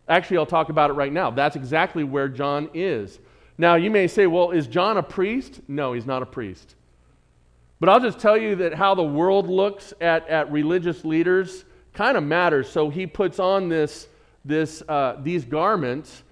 [0.09, 1.31] Actually, I'll talk about it right now.
[1.31, 3.19] That's exactly where John is.
[3.59, 5.61] Now, you may say, well, is John a priest?
[5.69, 6.75] No, he's not a priest.
[7.79, 12.17] But I'll just tell you that how the world looks at, at religious leaders kind
[12.17, 12.69] of matters.
[12.69, 14.09] So he puts on this,
[14.45, 16.23] this, uh, these garments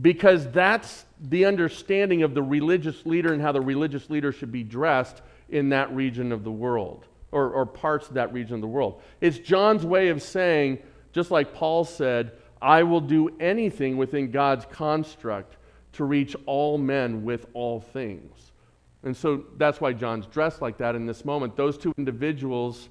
[0.00, 4.62] because that's the understanding of the religious leader and how the religious leader should be
[4.62, 8.66] dressed in that region of the world or, or parts of that region of the
[8.66, 9.02] world.
[9.20, 10.78] It's John's way of saying,
[11.12, 15.56] just like Paul said, I will do anything within God's construct
[15.92, 18.52] to reach all men with all things.
[19.02, 21.56] And so that's why John's dressed like that in this moment.
[21.56, 22.90] Those two individuals,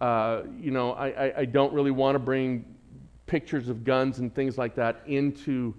[0.00, 2.64] uh, you know, I, I, I don't really want to bring
[3.26, 5.74] pictures of guns and things like that into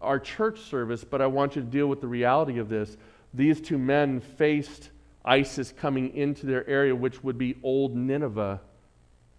[0.00, 2.96] our church service, but I want you to deal with the reality of this.
[3.34, 4.90] These two men faced
[5.24, 8.60] ISIS coming into their area, which would be old Nineveh,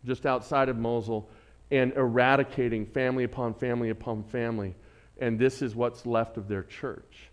[0.05, 1.29] just outside of Mosul,
[1.71, 4.75] and eradicating family upon family upon family.
[5.19, 7.29] And this is what's left of their church.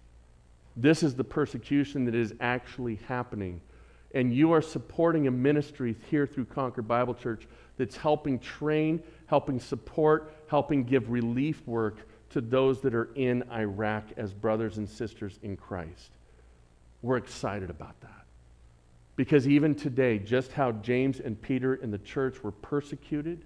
[0.77, 3.61] This is the persecution that is actually happening.
[4.15, 9.61] And you are supporting a ministry here through Concord Bible Church that's helping train, helping
[9.61, 15.39] support, helping give relief work to those that are in Iraq as brothers and sisters
[15.43, 16.13] in Christ.
[17.03, 18.28] We're excited about that.
[19.19, 23.45] Because even today, just how James and Peter in the church were persecuted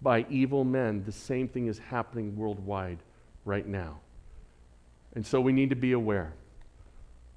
[0.00, 2.98] by evil men, the same thing is happening worldwide
[3.44, 4.00] right now.
[5.14, 6.32] And so we need to be aware.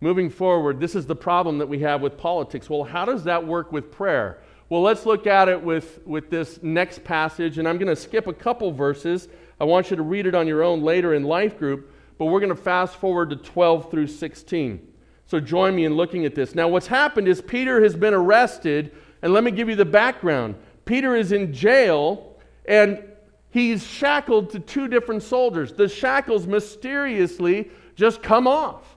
[0.01, 2.67] Moving forward, this is the problem that we have with politics.
[2.67, 4.39] Well, how does that work with prayer?
[4.69, 8.25] Well, let's look at it with, with this next passage, and I'm going to skip
[8.25, 9.27] a couple verses
[9.60, 12.39] I want you to read it on your own later in life group, but we're
[12.39, 14.94] going to fast forward to 12 through 16.
[15.27, 16.55] So join me in looking at this.
[16.55, 20.55] Now, what's happened is Peter has been arrested, and let me give you the background.
[20.85, 23.03] Peter is in jail, and
[23.49, 25.73] he's shackled to two different soldiers.
[25.73, 28.95] The shackles mysteriously just come off,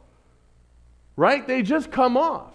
[1.17, 1.47] right?
[1.47, 2.55] They just come off.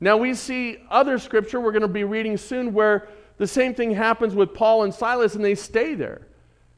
[0.00, 3.08] Now, we see other scripture we're going to be reading soon where
[3.38, 6.26] the same thing happens with Paul and Silas, and they stay there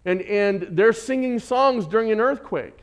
[0.07, 2.79] and, and they're singing songs during an earthquake.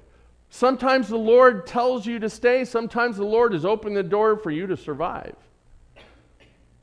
[0.55, 4.51] Sometimes the Lord tells you to stay, sometimes the Lord is opening the door for
[4.51, 5.35] you to survive.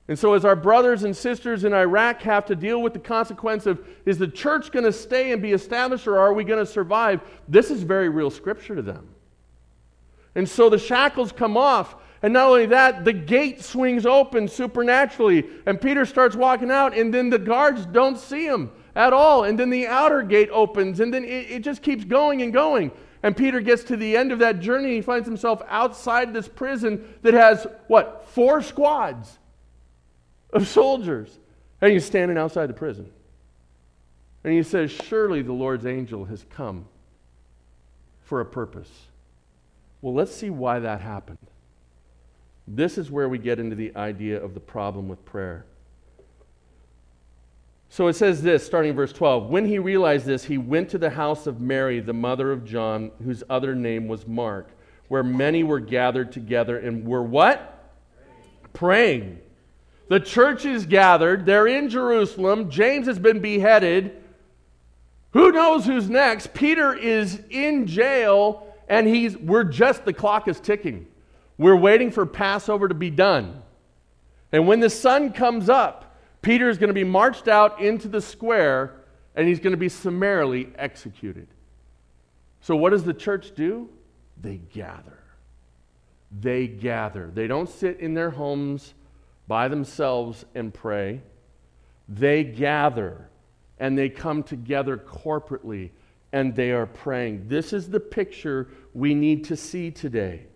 [0.09, 3.67] And so, as our brothers and sisters in Iraq have to deal with the consequence
[3.67, 6.67] of is the church going to stay and be established or are we going to
[6.67, 7.21] survive?
[7.47, 9.07] This is very real scripture to them.
[10.35, 11.95] And so the shackles come off.
[12.23, 15.47] And not only that, the gate swings open supernaturally.
[15.65, 19.45] And Peter starts walking out, and then the guards don't see him at all.
[19.45, 22.91] And then the outer gate opens, and then it, it just keeps going and going.
[23.23, 24.95] And Peter gets to the end of that journey.
[24.95, 29.39] He finds himself outside this prison that has, what, four squads
[30.53, 31.39] of soldiers.
[31.81, 33.11] And he's standing outside the prison.
[34.43, 36.87] And he says, Surely the Lord's angel has come
[38.23, 38.91] for a purpose.
[40.01, 41.39] Well, let's see why that happened.
[42.67, 45.67] This is where we get into the idea of the problem with prayer.
[47.93, 49.51] So it says this, starting verse 12.
[49.51, 53.11] When he realized this, he went to the house of Mary, the mother of John,
[53.23, 54.71] whose other name was Mark,
[55.09, 57.93] where many were gathered together and were what?
[58.73, 58.73] Praying.
[58.73, 59.39] Praying.
[60.09, 61.45] The church is gathered.
[61.45, 62.71] They're in Jerusalem.
[62.71, 64.23] James has been beheaded.
[65.33, 66.55] Who knows who's next?
[66.55, 71.09] Peter is in jail, and he's, we're just, the clock is ticking.
[71.59, 73.63] We're waiting for Passover to be done.
[74.53, 76.10] And when the sun comes up,
[76.43, 78.95] Peter is going to be marched out into the square,
[79.35, 81.49] and he's going to be summarily executed.
[82.61, 83.89] So, what does the church do?
[84.41, 85.19] They gather.
[86.31, 87.31] They gather.
[87.33, 88.95] They don't sit in their homes
[89.49, 91.23] by themselves and pray.
[92.09, 93.29] They gather
[93.79, 95.91] and they come together corporately
[96.33, 97.49] and they are praying.
[97.49, 100.47] This is the picture we need to see today.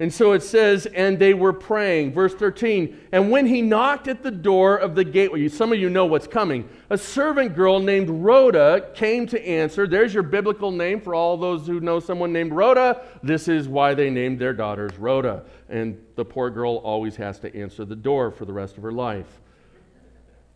[0.00, 2.12] And so it says, and they were praying.
[2.12, 5.88] Verse 13, and when he knocked at the door of the gateway, some of you
[5.88, 6.68] know what's coming.
[6.90, 9.86] A servant girl named Rhoda came to answer.
[9.86, 13.02] There's your biblical name for all those who know someone named Rhoda.
[13.22, 15.44] This is why they named their daughters Rhoda.
[15.68, 18.92] And the poor girl always has to answer the door for the rest of her
[18.92, 19.40] life.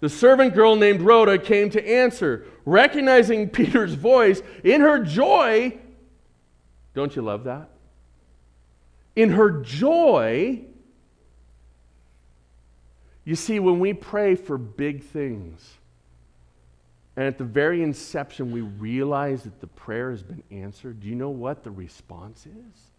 [0.01, 2.45] The servant girl named Rhoda came to answer.
[2.65, 5.79] Recognizing Peter's voice, in her joy,
[6.93, 7.71] don't you love that?
[9.19, 10.61] In her joy,
[13.25, 15.75] you see, when we pray for big things,
[17.17, 21.17] and at the very inception we realize that the prayer has been answered, do you
[21.17, 22.93] know what the response is?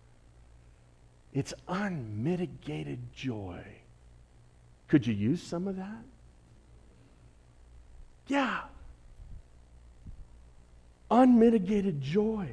[1.31, 3.63] It's unmitigated joy.
[4.89, 6.03] Could you use some of that?
[8.27, 8.59] Yeah.
[11.09, 12.49] Unmitigated joy.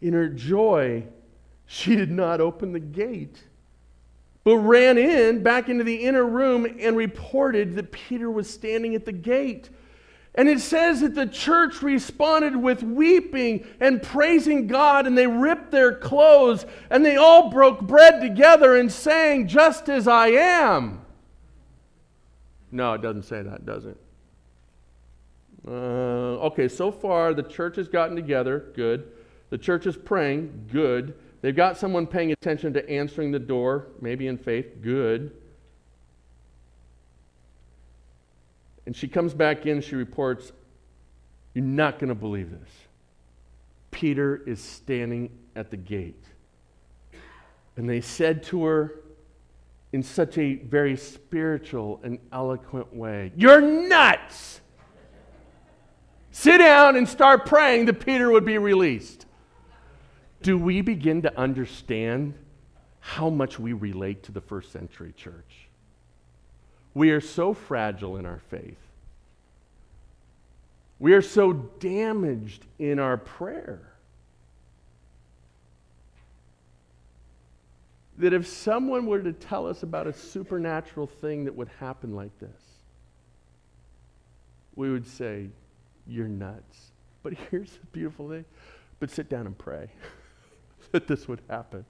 [0.00, 1.04] In her joy,
[1.66, 3.42] she did not open the gate,
[4.44, 9.04] but ran in back into the inner room and reported that Peter was standing at
[9.04, 9.70] the gate.
[10.34, 15.72] And it says that the church responded with weeping and praising God, and they ripped
[15.72, 21.02] their clothes, and they all broke bread together and sang, Just as I am.
[22.70, 23.96] No, it doesn't say that, does it?
[25.66, 25.70] Uh,
[26.46, 28.66] okay, so far the church has gotten together.
[28.74, 29.10] Good.
[29.50, 30.68] The church is praying.
[30.70, 31.14] Good.
[31.40, 34.82] They've got someone paying attention to answering the door, maybe in faith.
[34.82, 35.32] Good.
[38.86, 40.52] And she comes back in, she reports,
[41.54, 42.70] You're not going to believe this.
[43.90, 46.24] Peter is standing at the gate.
[47.76, 48.94] And they said to her,
[49.92, 53.32] in such a very spiritual and eloquent way.
[53.36, 54.60] You're nuts!
[56.30, 59.26] Sit down and start praying that Peter would be released.
[60.42, 62.34] Do we begin to understand
[63.00, 65.68] how much we relate to the first century church?
[66.94, 68.78] We are so fragile in our faith.
[70.98, 73.88] We are so damaged in our prayer.
[78.18, 82.36] that if someone were to tell us about a supernatural thing that would happen like
[82.40, 82.60] this,
[84.74, 85.48] we would say,
[86.06, 86.90] You're nuts.
[87.22, 88.44] But here's the beautiful thing.
[89.00, 89.88] But sit down and pray
[90.92, 91.84] that this would happen.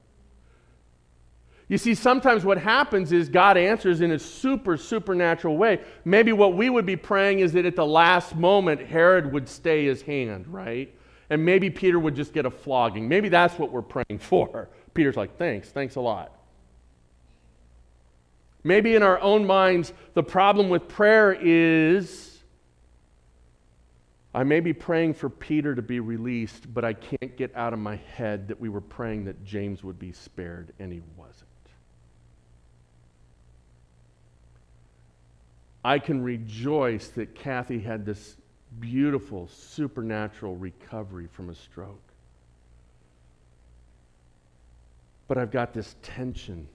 [1.68, 5.80] You see, sometimes what happens is God answers in a super, supernatural way.
[6.04, 9.84] Maybe what we would be praying is that at the last moment, Herod would stay
[9.84, 10.92] his hand, right?
[11.28, 13.06] And maybe Peter would just get a flogging.
[13.06, 14.70] Maybe that's what we're praying for.
[14.94, 16.32] Peter's like, thanks, thanks a lot.
[18.64, 22.27] Maybe in our own minds, the problem with prayer is
[24.34, 27.78] I may be praying for Peter to be released, but I can't get out of
[27.78, 31.48] my head that we were praying that James would be spared, and he wasn't.
[35.82, 38.36] I can rejoice that Kathy had this
[38.80, 42.02] beautiful supernatural recovery from a stroke.
[45.26, 46.68] But I've got this tension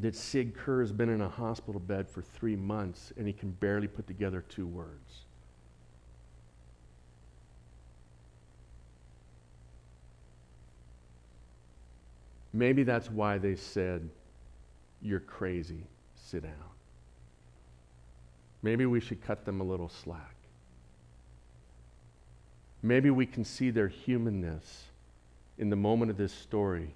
[0.00, 3.50] that Sig Kerr has been in a hospital bed for three months and he can
[3.52, 5.24] barely put together two words.
[12.52, 14.08] Maybe that's why they said,
[15.00, 16.52] You're crazy, sit down.
[18.62, 20.34] Maybe we should cut them a little slack.
[22.82, 24.84] Maybe we can see their humanness
[25.58, 26.94] in the moment of this story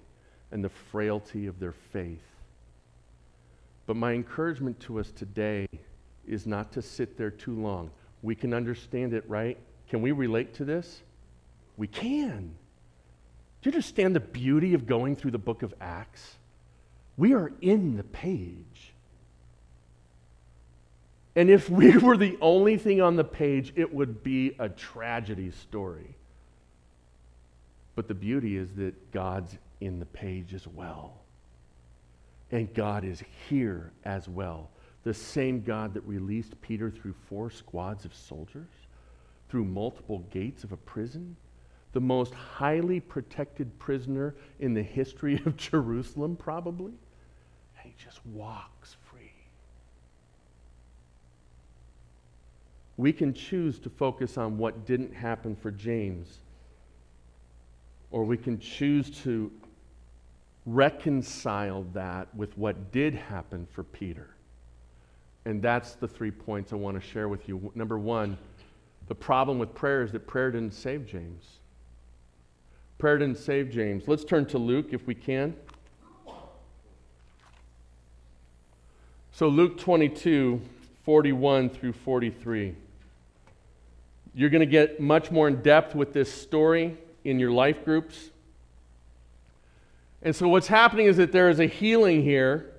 [0.51, 2.23] and the frailty of their faith.
[3.85, 5.67] But my encouragement to us today
[6.27, 7.91] is not to sit there too long.
[8.23, 9.57] We can understand it, right?
[9.89, 11.01] Can we relate to this?
[11.77, 12.55] We can.
[13.65, 16.35] Do you understand the beauty of going through the book of Acts?
[17.17, 18.93] We are in the page.
[21.35, 25.49] And if we were the only thing on the page, it would be a tragedy
[25.49, 26.15] story.
[27.95, 31.15] But the beauty is that God's in the page as well.
[32.51, 34.69] And God is here as well.
[35.01, 38.69] The same God that released Peter through four squads of soldiers,
[39.49, 41.35] through multiple gates of a prison,
[41.95, 46.91] the most highly protected prisoner in the history of Jerusalem, probably.
[46.91, 49.31] And he just walks free.
[52.97, 56.39] We can choose to focus on what didn't happen for James,
[58.11, 59.49] or we can choose to
[60.65, 64.31] reconcile that with what did happen for Peter.
[65.45, 67.71] And that's the three points I want to share with you.
[67.73, 68.37] Number one,
[69.07, 71.54] the problem with prayer is that prayer didn't save James.
[72.97, 74.07] Prayer didn't save James.
[74.07, 75.55] Let's turn to Luke if we can.
[79.33, 80.61] So, Luke 22,
[81.03, 82.73] 41 through 43.
[84.33, 88.29] You're going to get much more in depth with this story in your life groups.
[90.21, 92.71] And so, what's happening is that there is a healing here.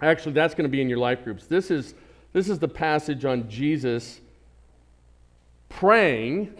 [0.00, 1.46] Actually, that's going to be in your life groups.
[1.46, 1.94] This is,
[2.32, 4.18] this is the passage on Jesus
[5.68, 6.54] praying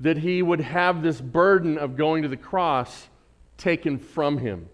[0.00, 3.08] that he would have this burden of going to the cross
[3.56, 4.68] taken from him.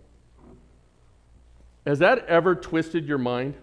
[1.87, 3.55] Has that ever twisted your mind?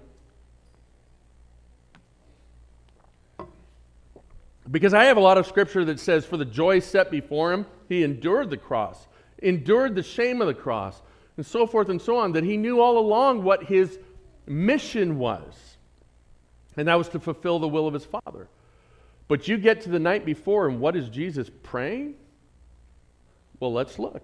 [4.70, 7.66] Because I have a lot of scripture that says, for the joy set before him,
[7.88, 9.08] he endured the cross,
[9.42, 11.02] endured the shame of the cross,
[11.38, 13.98] and so forth and so on, that he knew all along what his
[14.46, 15.78] mission was.
[16.78, 18.48] And that was to fulfill the will of his Father.
[19.30, 22.16] But you get to the night before, and what is Jesus praying?
[23.60, 24.24] Well, let's look.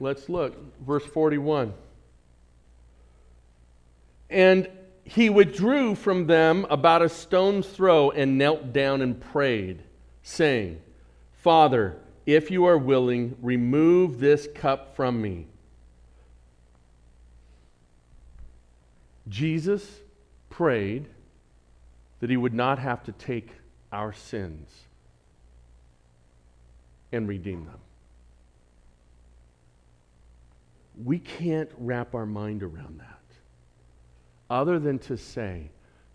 [0.00, 0.56] Let's look.
[0.84, 1.74] Verse 41.
[4.30, 4.68] And
[5.04, 9.82] he withdrew from them about a stone's throw and knelt down and prayed,
[10.22, 10.80] saying,
[11.32, 15.46] Father, if you are willing, remove this cup from me.
[19.28, 20.00] Jesus
[20.48, 21.06] prayed
[22.20, 23.50] that he would not have to take
[23.92, 24.70] our sins
[27.12, 27.78] and redeem them.
[31.04, 33.18] We can't wrap our mind around that
[34.50, 35.70] other than to say,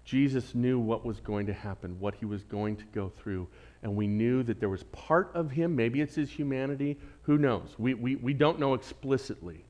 [0.05, 3.47] Jesus knew what was going to happen, what he was going to go through,
[3.83, 7.75] and we knew that there was part of him, maybe it's his humanity, who knows?
[7.77, 9.63] We, we, we don't know explicitly.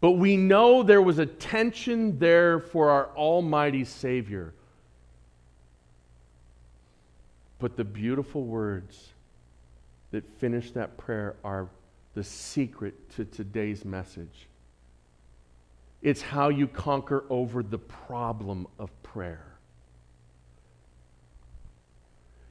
[0.00, 4.54] But we know there was a tension there for our Almighty Savior.
[7.64, 9.14] But the beautiful words
[10.10, 11.70] that finish that prayer are
[12.12, 14.48] the secret to today's message.
[16.02, 19.46] It's how you conquer over the problem of prayer.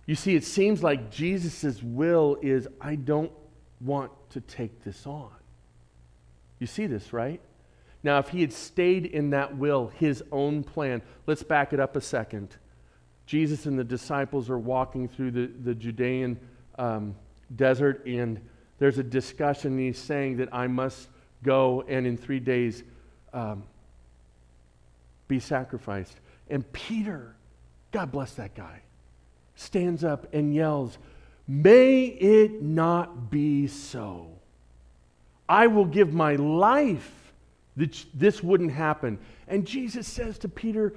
[0.07, 3.31] You see, it seems like Jesus' will is I don't
[3.81, 5.29] want to take this on.
[6.57, 7.39] You see this, right?
[8.01, 11.95] Now, if he had stayed in that will, his own plan, let's back it up
[11.95, 12.57] a second.
[13.25, 16.39] Jesus and the disciples are walking through the, the Judean
[16.77, 17.15] um,
[17.55, 18.39] desert, and
[18.79, 19.77] there's a discussion.
[19.77, 21.07] He's saying that I must
[21.43, 22.83] go and in three days
[23.33, 23.63] um,
[25.27, 26.19] be sacrificed.
[26.49, 27.35] And Peter,
[27.91, 28.81] God bless that guy,
[29.55, 30.97] stands up and yells,
[31.47, 34.29] May it not be so.
[35.47, 37.33] I will give my life
[37.75, 39.19] that this wouldn't happen.
[39.47, 40.93] And Jesus says to Peter,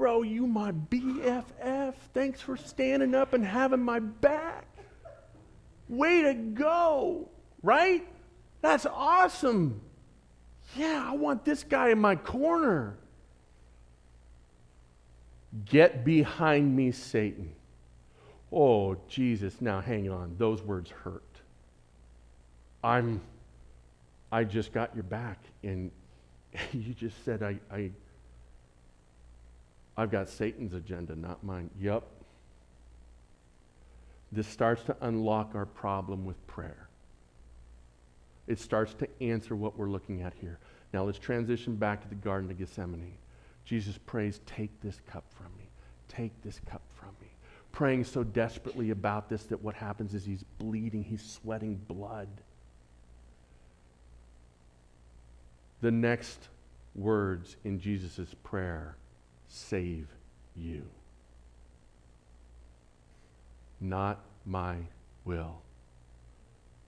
[0.00, 1.92] Bro, you my BFF.
[2.14, 4.64] Thanks for standing up and having my back.
[5.90, 7.28] Way to go,
[7.62, 8.08] right?
[8.62, 9.82] That's awesome.
[10.74, 12.96] Yeah, I want this guy in my corner.
[15.66, 17.52] Get behind me, Satan.
[18.50, 20.34] Oh, Jesus, now hang on.
[20.38, 21.42] Those words hurt.
[22.82, 23.20] I'm,
[24.32, 25.90] I just got your back, and
[26.72, 27.90] you just said, I, I,
[29.96, 31.70] I've got Satan's agenda, not mine.
[31.78, 32.04] Yep.
[34.32, 36.88] this starts to unlock our problem with prayer.
[38.46, 40.58] It starts to answer what we're looking at here.
[40.92, 43.18] Now let's transition back to the Garden of Gethsemane.
[43.64, 45.68] Jesus prays, Take this cup from me.
[46.08, 47.28] Take this cup from me.
[47.72, 52.28] Praying so desperately about this that what happens is he's bleeding, he's sweating blood.
[55.80, 56.48] The next
[56.94, 58.96] words in Jesus' prayer
[59.50, 60.06] save
[60.56, 60.82] you.
[63.80, 64.76] Not my
[65.24, 65.60] will,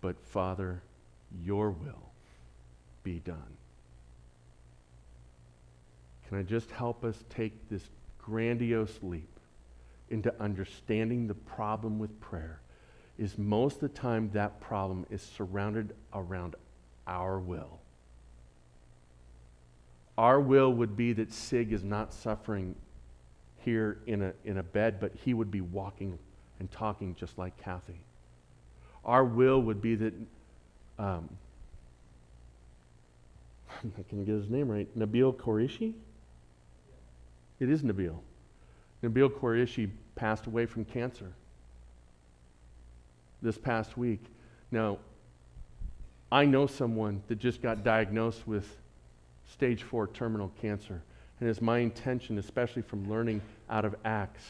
[0.01, 0.83] but Father,
[1.45, 2.13] your will
[3.03, 3.57] be done.
[6.29, 7.83] Can I just help us take this
[8.19, 9.29] grandiose leap
[10.09, 12.61] into understanding the problem with prayer?
[13.19, 16.55] Is most of the time that problem is surrounded around
[17.07, 17.82] our will.
[20.19, 22.75] Our will would be that Sig is not suffering
[23.65, 26.19] here in a, in a bed, but he would be walking
[26.59, 28.01] and talking just like Kathy.
[29.05, 30.15] Our will would be that,
[30.99, 31.29] um,
[33.99, 35.95] I can get his name right, Nabil Qureshi?
[37.59, 38.17] It is Nabil.
[39.03, 41.33] Nabil Qureshi passed away from cancer
[43.41, 44.25] this past week.
[44.71, 44.99] Now,
[46.31, 48.79] I know someone that just got diagnosed with
[49.53, 51.03] stage four terminal cancer.
[51.41, 54.45] And it's my intention, especially from learning out of Acts,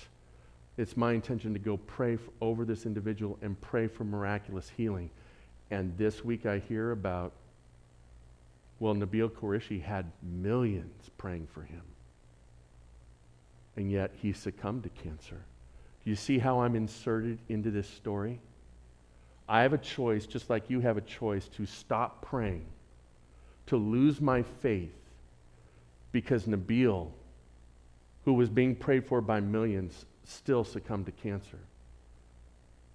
[0.76, 5.10] it's my intention to go pray for, over this individual and pray for miraculous healing.
[5.70, 7.32] And this week I hear about,
[8.78, 11.82] well, Nabil Qureshi had millions praying for him
[13.76, 15.44] and yet he succumbed to cancer.
[16.04, 18.40] Do you see how I'm inserted into this story?
[19.48, 22.66] I have a choice, just like you have a choice, to stop praying,
[23.72, 24.92] to lose my faith,
[26.12, 27.10] because Nabil,
[28.26, 31.58] who was being prayed for by millions, still succumbed to cancer.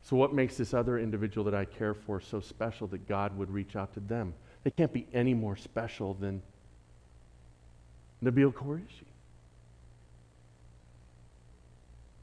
[0.03, 3.49] So, what makes this other individual that I care for so special that God would
[3.49, 4.36] reach out to them?
[4.63, 6.43] They can't be any more special than
[8.23, 9.07] Nabil Qureshi.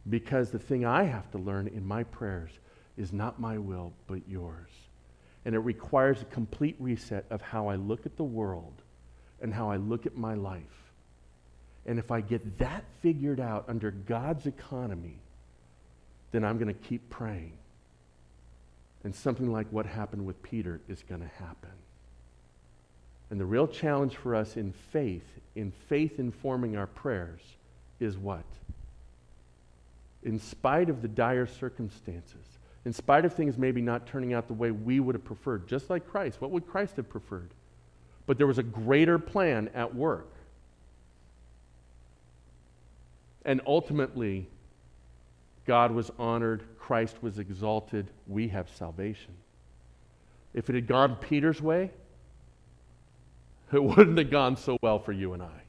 [0.08, 2.52] Because the thing I have to learn in my prayers
[2.96, 4.70] is not my will, but yours.
[5.44, 8.74] And it requires a complete reset of how I look at the world
[9.40, 10.62] and how I look at my life.
[11.86, 15.18] And if I get that figured out under God's economy,
[16.32, 17.52] then I'm going to keep praying.
[19.02, 21.70] And something like what happened with Peter is going to happen.
[23.28, 27.40] And the real challenge for us in faith, in faith informing our prayers,
[28.00, 28.44] is what?
[30.24, 32.53] in spite of the dire circumstances,
[32.84, 35.90] in spite of things maybe not turning out the way we would have preferred, just
[35.90, 36.40] like Christ.
[36.40, 37.50] What would Christ have preferred?
[38.26, 40.30] But there was a greater plan at work.
[43.44, 44.48] And ultimately,
[45.66, 49.34] God was honored, Christ was exalted, we have salvation.
[50.52, 51.90] If it had gone Peter's way,
[53.72, 55.64] it wouldn't have gone so well for you and I.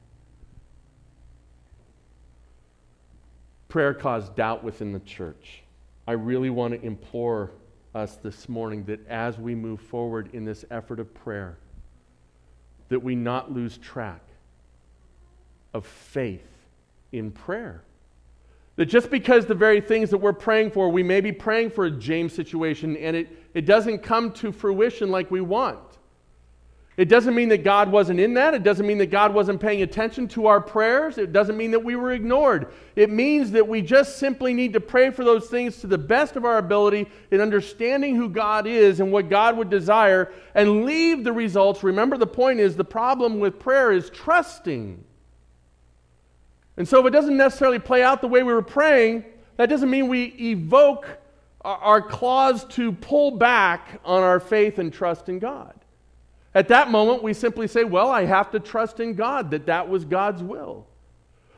[3.76, 5.62] prayer caused doubt within the church.
[6.06, 7.50] I really want to implore
[7.94, 11.58] us this morning that as we move forward in this effort of prayer,
[12.88, 14.20] that we not lose track
[15.74, 16.46] of faith
[17.12, 17.82] in prayer.
[18.76, 21.86] That just because the very things that we're praying for, we may be praying for
[21.86, 25.95] a James situation and it, it doesn't come to fruition like we want.
[26.96, 28.54] It doesn't mean that God wasn't in that.
[28.54, 31.18] It doesn't mean that God wasn't paying attention to our prayers.
[31.18, 32.72] It doesn't mean that we were ignored.
[32.94, 36.36] It means that we just simply need to pray for those things to the best
[36.36, 41.22] of our ability in understanding who God is and what God would desire and leave
[41.22, 41.82] the results.
[41.82, 45.04] Remember, the point is the problem with prayer is trusting.
[46.78, 49.26] And so if it doesn't necessarily play out the way we were praying,
[49.58, 51.06] that doesn't mean we evoke
[51.62, 55.74] our clause to pull back on our faith and trust in God.
[56.56, 59.90] At that moment, we simply say, Well, I have to trust in God that that
[59.90, 60.86] was God's will.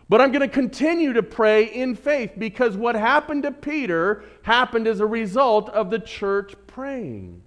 [0.08, 4.88] But I'm going to continue to pray in faith because what happened to Peter happened
[4.88, 7.42] as a result of the church praying.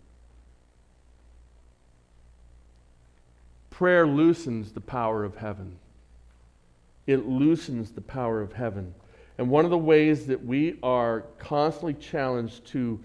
[3.70, 5.78] Prayer loosens the power of heaven.
[7.06, 8.94] It loosens the power of heaven.
[9.38, 13.02] And one of the ways that we are constantly challenged to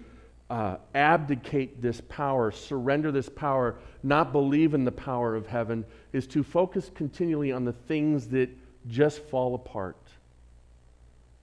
[0.49, 3.75] uh, abdicate this power, surrender this power,
[4.07, 8.49] not believe in the power of heaven, is to focus continually on the things that
[8.87, 9.97] just fall apart.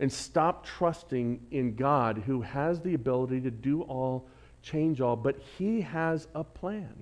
[0.01, 4.27] And stop trusting in God who has the ability to do all,
[4.63, 6.95] change all, but He has a plan.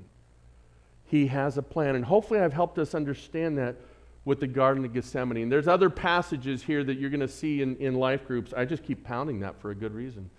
[1.07, 1.97] He has a plan.
[1.97, 3.77] And hopefully, I've helped us understand that
[4.25, 5.43] with the Garden of Gethsemane.
[5.43, 8.53] And there's other passages here that you're going to see in, in life groups.
[8.57, 10.31] I just keep pounding that for a good reason.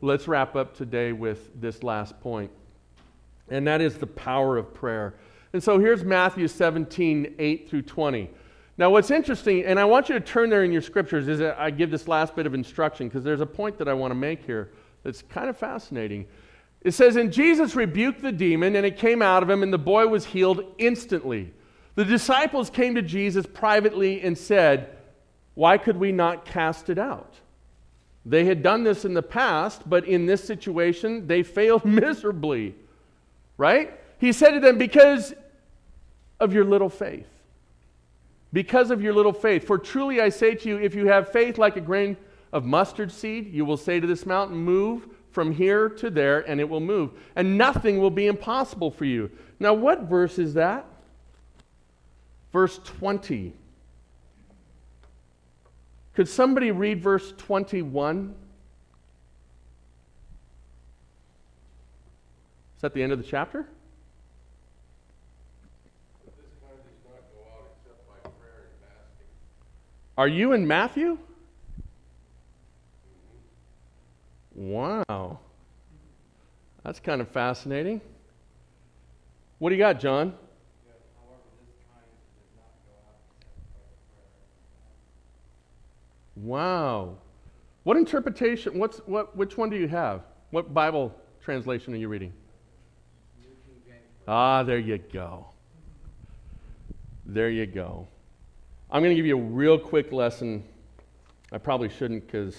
[0.00, 2.50] let's wrap up today with this last point,
[3.50, 5.14] and that is the power of prayer.
[5.52, 8.30] And so here's Matthew 17, 8 through 20.
[8.76, 11.58] Now, what's interesting, and I want you to turn there in your scriptures, is that
[11.58, 14.14] I give this last bit of instruction because there's a point that I want to
[14.14, 14.70] make here
[15.02, 16.26] that's kind of fascinating.
[16.82, 19.78] It says, And Jesus rebuked the demon, and it came out of him, and the
[19.78, 21.52] boy was healed instantly.
[21.96, 24.96] The disciples came to Jesus privately and said,
[25.54, 27.34] Why could we not cast it out?
[28.24, 32.76] They had done this in the past, but in this situation, they failed miserably.
[33.58, 33.92] Right?
[34.18, 35.34] He said to them, Because
[36.40, 37.26] of your little faith.
[38.52, 39.66] Because of your little faith.
[39.66, 42.16] For truly I say to you, if you have faith like a grain
[42.52, 46.60] of mustard seed, you will say to this mountain, Move from here to there, and
[46.60, 47.10] it will move.
[47.36, 49.30] And nothing will be impossible for you.
[49.60, 50.86] Now, what verse is that?
[52.52, 53.52] Verse 20.
[56.14, 58.34] Could somebody read verse 21?
[62.78, 63.66] Is that the end of the chapter?
[70.16, 71.18] Are you in Matthew?
[74.54, 75.40] Wow.
[76.84, 78.00] That's kind of fascinating.
[79.58, 80.34] What do you got, John?
[86.36, 87.16] Wow.
[87.82, 90.22] What interpretation, what's, what, which one do you have?
[90.52, 91.12] What Bible
[91.42, 92.32] translation are you reading?
[94.28, 95.46] Ah, there you go.
[97.24, 98.06] There you go.
[98.90, 100.62] I'm going to give you a real quick lesson.
[101.50, 102.54] I probably shouldn't because,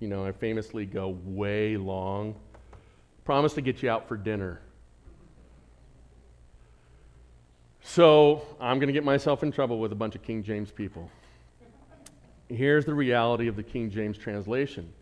[0.00, 2.34] you know, I famously go way long.
[3.24, 4.62] Promise to get you out for dinner.
[7.84, 11.08] So I'm going to get myself in trouble with a bunch of King James people.
[12.48, 14.92] Here's the reality of the King James translation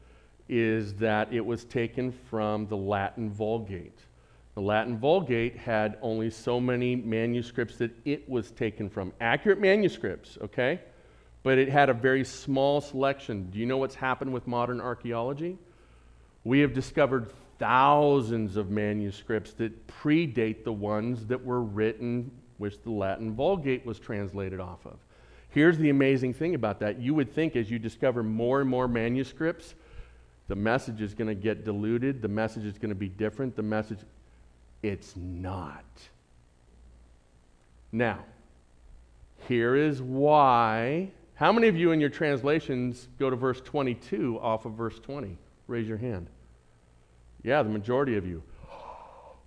[0.51, 4.01] is that it was taken from the Latin Vulgate.
[4.61, 9.11] The Latin Vulgate had only so many manuscripts that it was taken from.
[9.19, 10.81] Accurate manuscripts, okay?
[11.43, 13.49] But it had a very small selection.
[13.51, 15.57] Do you know what's happened with modern archaeology?
[16.45, 22.91] We have discovered thousands of manuscripts that predate the ones that were written, which the
[22.91, 24.99] Latin Vulgate was translated off of.
[25.49, 27.01] Here's the amazing thing about that.
[27.01, 29.75] You would think as you discover more and more manuscripts,
[30.49, 33.63] the message is going to get diluted, the message is going to be different, the
[33.63, 34.01] message
[34.83, 35.85] it's not.
[37.93, 38.21] Now,
[39.49, 41.11] here is why.
[41.35, 45.37] How many of you in your translations go to verse 22 off of verse 20?
[45.67, 46.29] Raise your hand.
[47.43, 48.43] Yeah, the majority of you.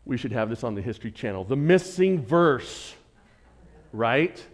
[0.06, 1.46] We should have this on the History Channel.
[1.46, 2.94] The missing verse,
[3.94, 4.46] right?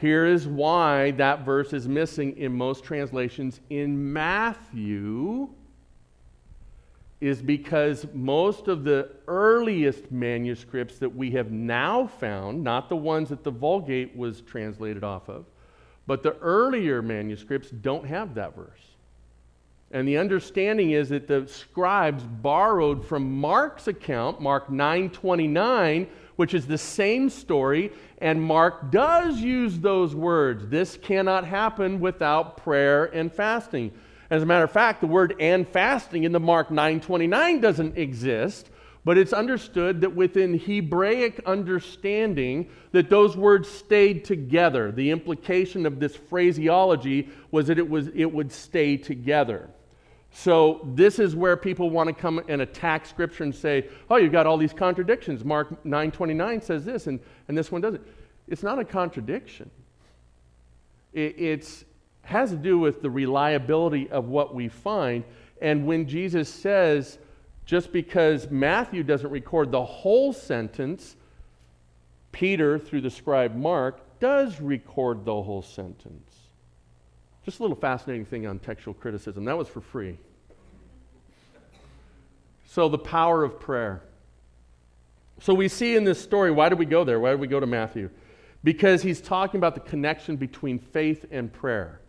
[0.00, 5.48] Here is why that verse is missing in most translations in Matthew
[7.26, 13.28] is because most of the earliest manuscripts that we have now found, not the ones
[13.30, 15.44] that the Vulgate was translated off of,
[16.06, 18.80] but the earlier manuscripts don't have that verse.
[19.90, 26.66] And the understanding is that the scribes borrowed from Mark's account, Mark 9:29, which is
[26.66, 30.68] the same story, and Mark does use those words.
[30.68, 33.92] This cannot happen without prayer and fasting.
[34.30, 38.70] As a matter of fact, the word and fasting in the Mark 9:29 doesn't exist,
[39.04, 44.90] but it's understood that within Hebraic understanding that those words stayed together.
[44.90, 49.70] The implication of this phraseology was that it was it would stay together.
[50.32, 54.32] So this is where people want to come and attack scripture and say, "Oh, you've
[54.32, 55.44] got all these contradictions.
[55.44, 58.04] Mark 9:29 says this and, and this one doesn't."
[58.48, 59.70] It's not a contradiction.
[61.12, 61.84] It, it's
[62.26, 65.22] has to do with the reliability of what we find.
[65.62, 67.18] And when Jesus says,
[67.64, 71.14] just because Matthew doesn't record the whole sentence,
[72.32, 76.32] Peter, through the scribe Mark, does record the whole sentence.
[77.44, 79.44] Just a little fascinating thing on textual criticism.
[79.44, 80.18] That was for free.
[82.66, 84.02] So, the power of prayer.
[85.40, 87.20] So, we see in this story, why did we go there?
[87.20, 88.10] Why did we go to Matthew?
[88.64, 92.00] Because he's talking about the connection between faith and prayer.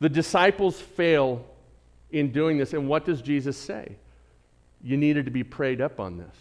[0.00, 1.44] The disciples fail
[2.10, 2.72] in doing this.
[2.72, 3.96] And what does Jesus say?
[4.82, 6.36] You needed to be prayed up on this.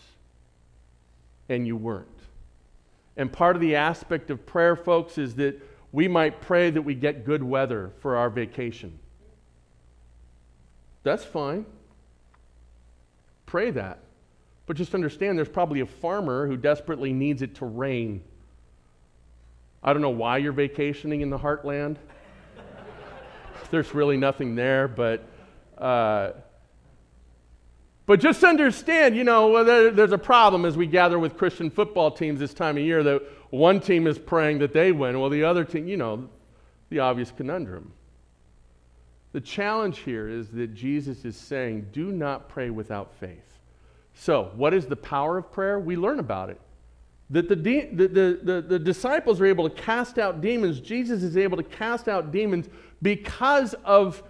[1.49, 2.07] And you weren't.
[3.15, 6.95] And part of the aspect of prayer, folks, is that we might pray that we
[6.95, 8.97] get good weather for our vacation.
[11.03, 11.65] That's fine.
[13.45, 13.99] Pray that.
[14.65, 18.23] But just understand there's probably a farmer who desperately needs it to rain.
[19.83, 21.97] I don't know why you're vacationing in the heartland
[23.73, 25.27] there's really nothing there, but
[25.77, 26.31] uh,
[28.05, 31.69] But just understand, you know, well, there, there's a problem as we gather with Christian
[31.69, 35.29] football teams this time of year that one team is praying that they win, while
[35.29, 36.27] the other team, you know,
[36.89, 37.93] the obvious conundrum.
[39.31, 43.57] The challenge here is that Jesus is saying, do not pray without faith.
[44.15, 45.79] So, what is the power of prayer?
[45.79, 46.59] We learn about it.
[47.29, 50.79] That the, de- the, the, the, the disciples are able to cast out demons.
[50.79, 52.67] Jesus is able to cast out demons
[53.03, 54.23] because of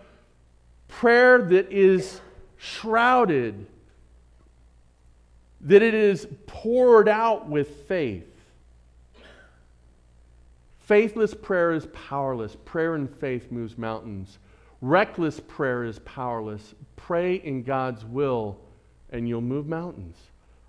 [0.90, 2.20] prayer that is
[2.58, 3.66] shrouded,
[5.62, 8.28] that it is poured out with faith.
[10.80, 12.58] Faithless prayer is powerless.
[12.66, 14.38] Prayer in faith moves mountains.
[14.82, 16.76] Reckless prayer is powerless.
[16.98, 18.58] Pray in God's will
[19.12, 20.18] and you'll move mountains.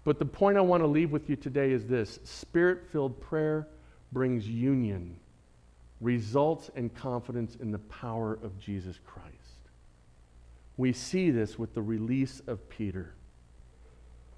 [0.04, 3.66] But the point I want to leave with you today is this Spirit filled prayer
[4.12, 5.16] brings union,
[6.00, 9.34] results in confidence in the power of Jesus Christ.
[10.76, 13.14] We see this with the release of Peter.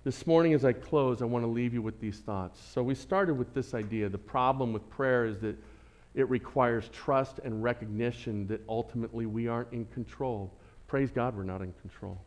[0.04, 2.60] This morning, as I close, I want to leave you with these thoughts.
[2.72, 4.08] So, we started with this idea.
[4.08, 5.56] The problem with prayer is that
[6.14, 10.52] it requires trust and recognition that ultimately we aren't in control.
[10.86, 12.18] Praise God, we're not in control.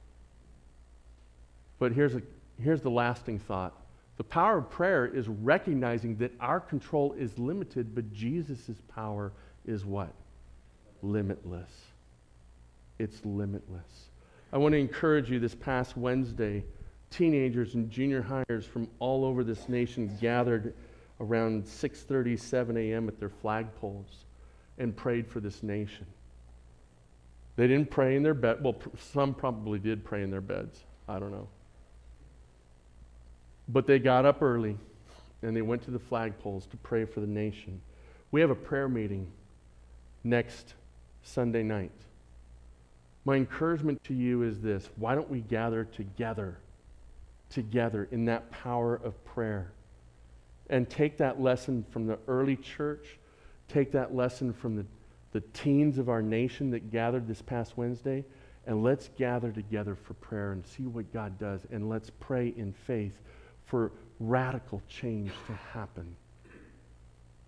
[1.79, 2.21] But here's, a,
[2.61, 3.78] here's the lasting thought
[4.19, 9.31] the power of prayer is recognizing that our control is limited, but Jesus' power
[9.65, 10.13] is what?
[11.01, 11.71] Limitless.
[12.99, 14.09] It's limitless.
[14.51, 16.65] I want to encourage you this past Wednesday,
[17.09, 20.73] teenagers and junior hires from all over this nation gathered
[21.21, 23.07] around 6:30, 7 a.m.
[23.07, 24.25] at their flagpoles
[24.77, 26.05] and prayed for this nation.
[27.55, 28.61] They didn't pray in their bed.
[28.61, 30.83] Well, some probably did pray in their beds.
[31.07, 31.47] I don't know.
[33.71, 34.77] But they got up early
[35.41, 37.79] and they went to the flagpoles to pray for the nation.
[38.31, 39.31] We have a prayer meeting
[40.23, 40.73] next
[41.23, 41.91] Sunday night.
[43.25, 46.57] My encouragement to you is this why don't we gather together,
[47.49, 49.71] together in that power of prayer?
[50.69, 53.17] And take that lesson from the early church,
[53.67, 54.85] take that lesson from the,
[55.31, 58.23] the teens of our nation that gathered this past Wednesday,
[58.67, 61.61] and let's gather together for prayer and see what God does.
[61.71, 63.13] And let's pray in faith
[63.69, 66.15] for radical change to happen,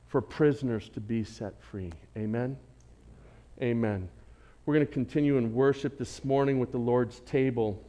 [0.08, 1.92] for prisoners to be set free.
[2.16, 2.56] Amen?
[3.60, 4.08] Amen.
[4.66, 7.84] We're going to continue in worship this morning with the Lord's table.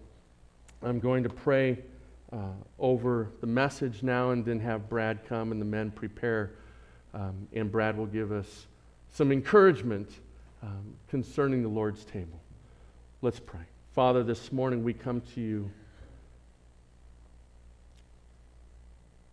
[0.83, 1.79] I'm going to pray
[2.33, 6.53] uh, over the message now and then have Brad come and the men prepare.
[7.13, 8.67] Um, and Brad will give us
[9.13, 10.09] some encouragement
[10.63, 12.41] um, concerning the Lord's table.
[13.21, 13.61] Let's pray.
[13.95, 15.71] Father, this morning we come to you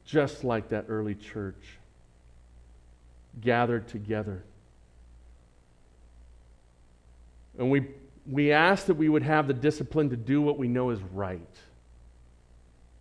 [0.09, 1.77] just like that early church,
[3.39, 4.43] gathered together.
[7.59, 7.85] And we,
[8.25, 11.39] we ask that we would have the discipline to do what we know is right.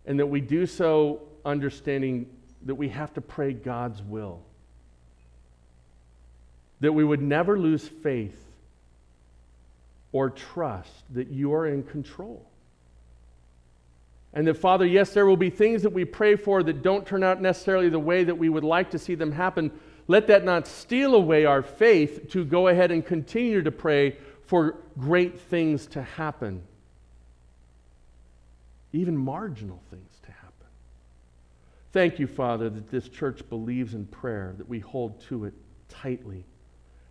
[0.05, 2.27] And that we do so understanding
[2.65, 4.41] that we have to pray God's will.
[6.81, 8.39] That we would never lose faith
[10.11, 12.48] or trust that you are in control.
[14.33, 17.23] And that, Father, yes, there will be things that we pray for that don't turn
[17.23, 19.71] out necessarily the way that we would like to see them happen.
[20.07, 24.77] Let that not steal away our faith to go ahead and continue to pray for
[24.97, 26.63] great things to happen,
[28.93, 30.67] even marginal things to happen.
[31.91, 35.53] Thank you, Father, that this church believes in prayer, that we hold to it
[35.89, 36.45] tightly,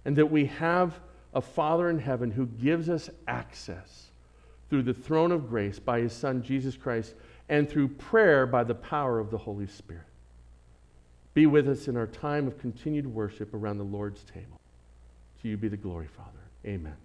[0.05, 0.99] and that we have
[1.35, 4.07] a Father in heaven who gives us access
[4.69, 7.14] through the throne of grace by his Son, Jesus Christ,
[7.49, 10.03] and through prayer by the power of the Holy Spirit.
[11.35, 14.61] Be with us in our time of continued worship around the Lord's table.
[15.43, 16.31] To you be the glory, Father.
[16.66, 16.97] Amen.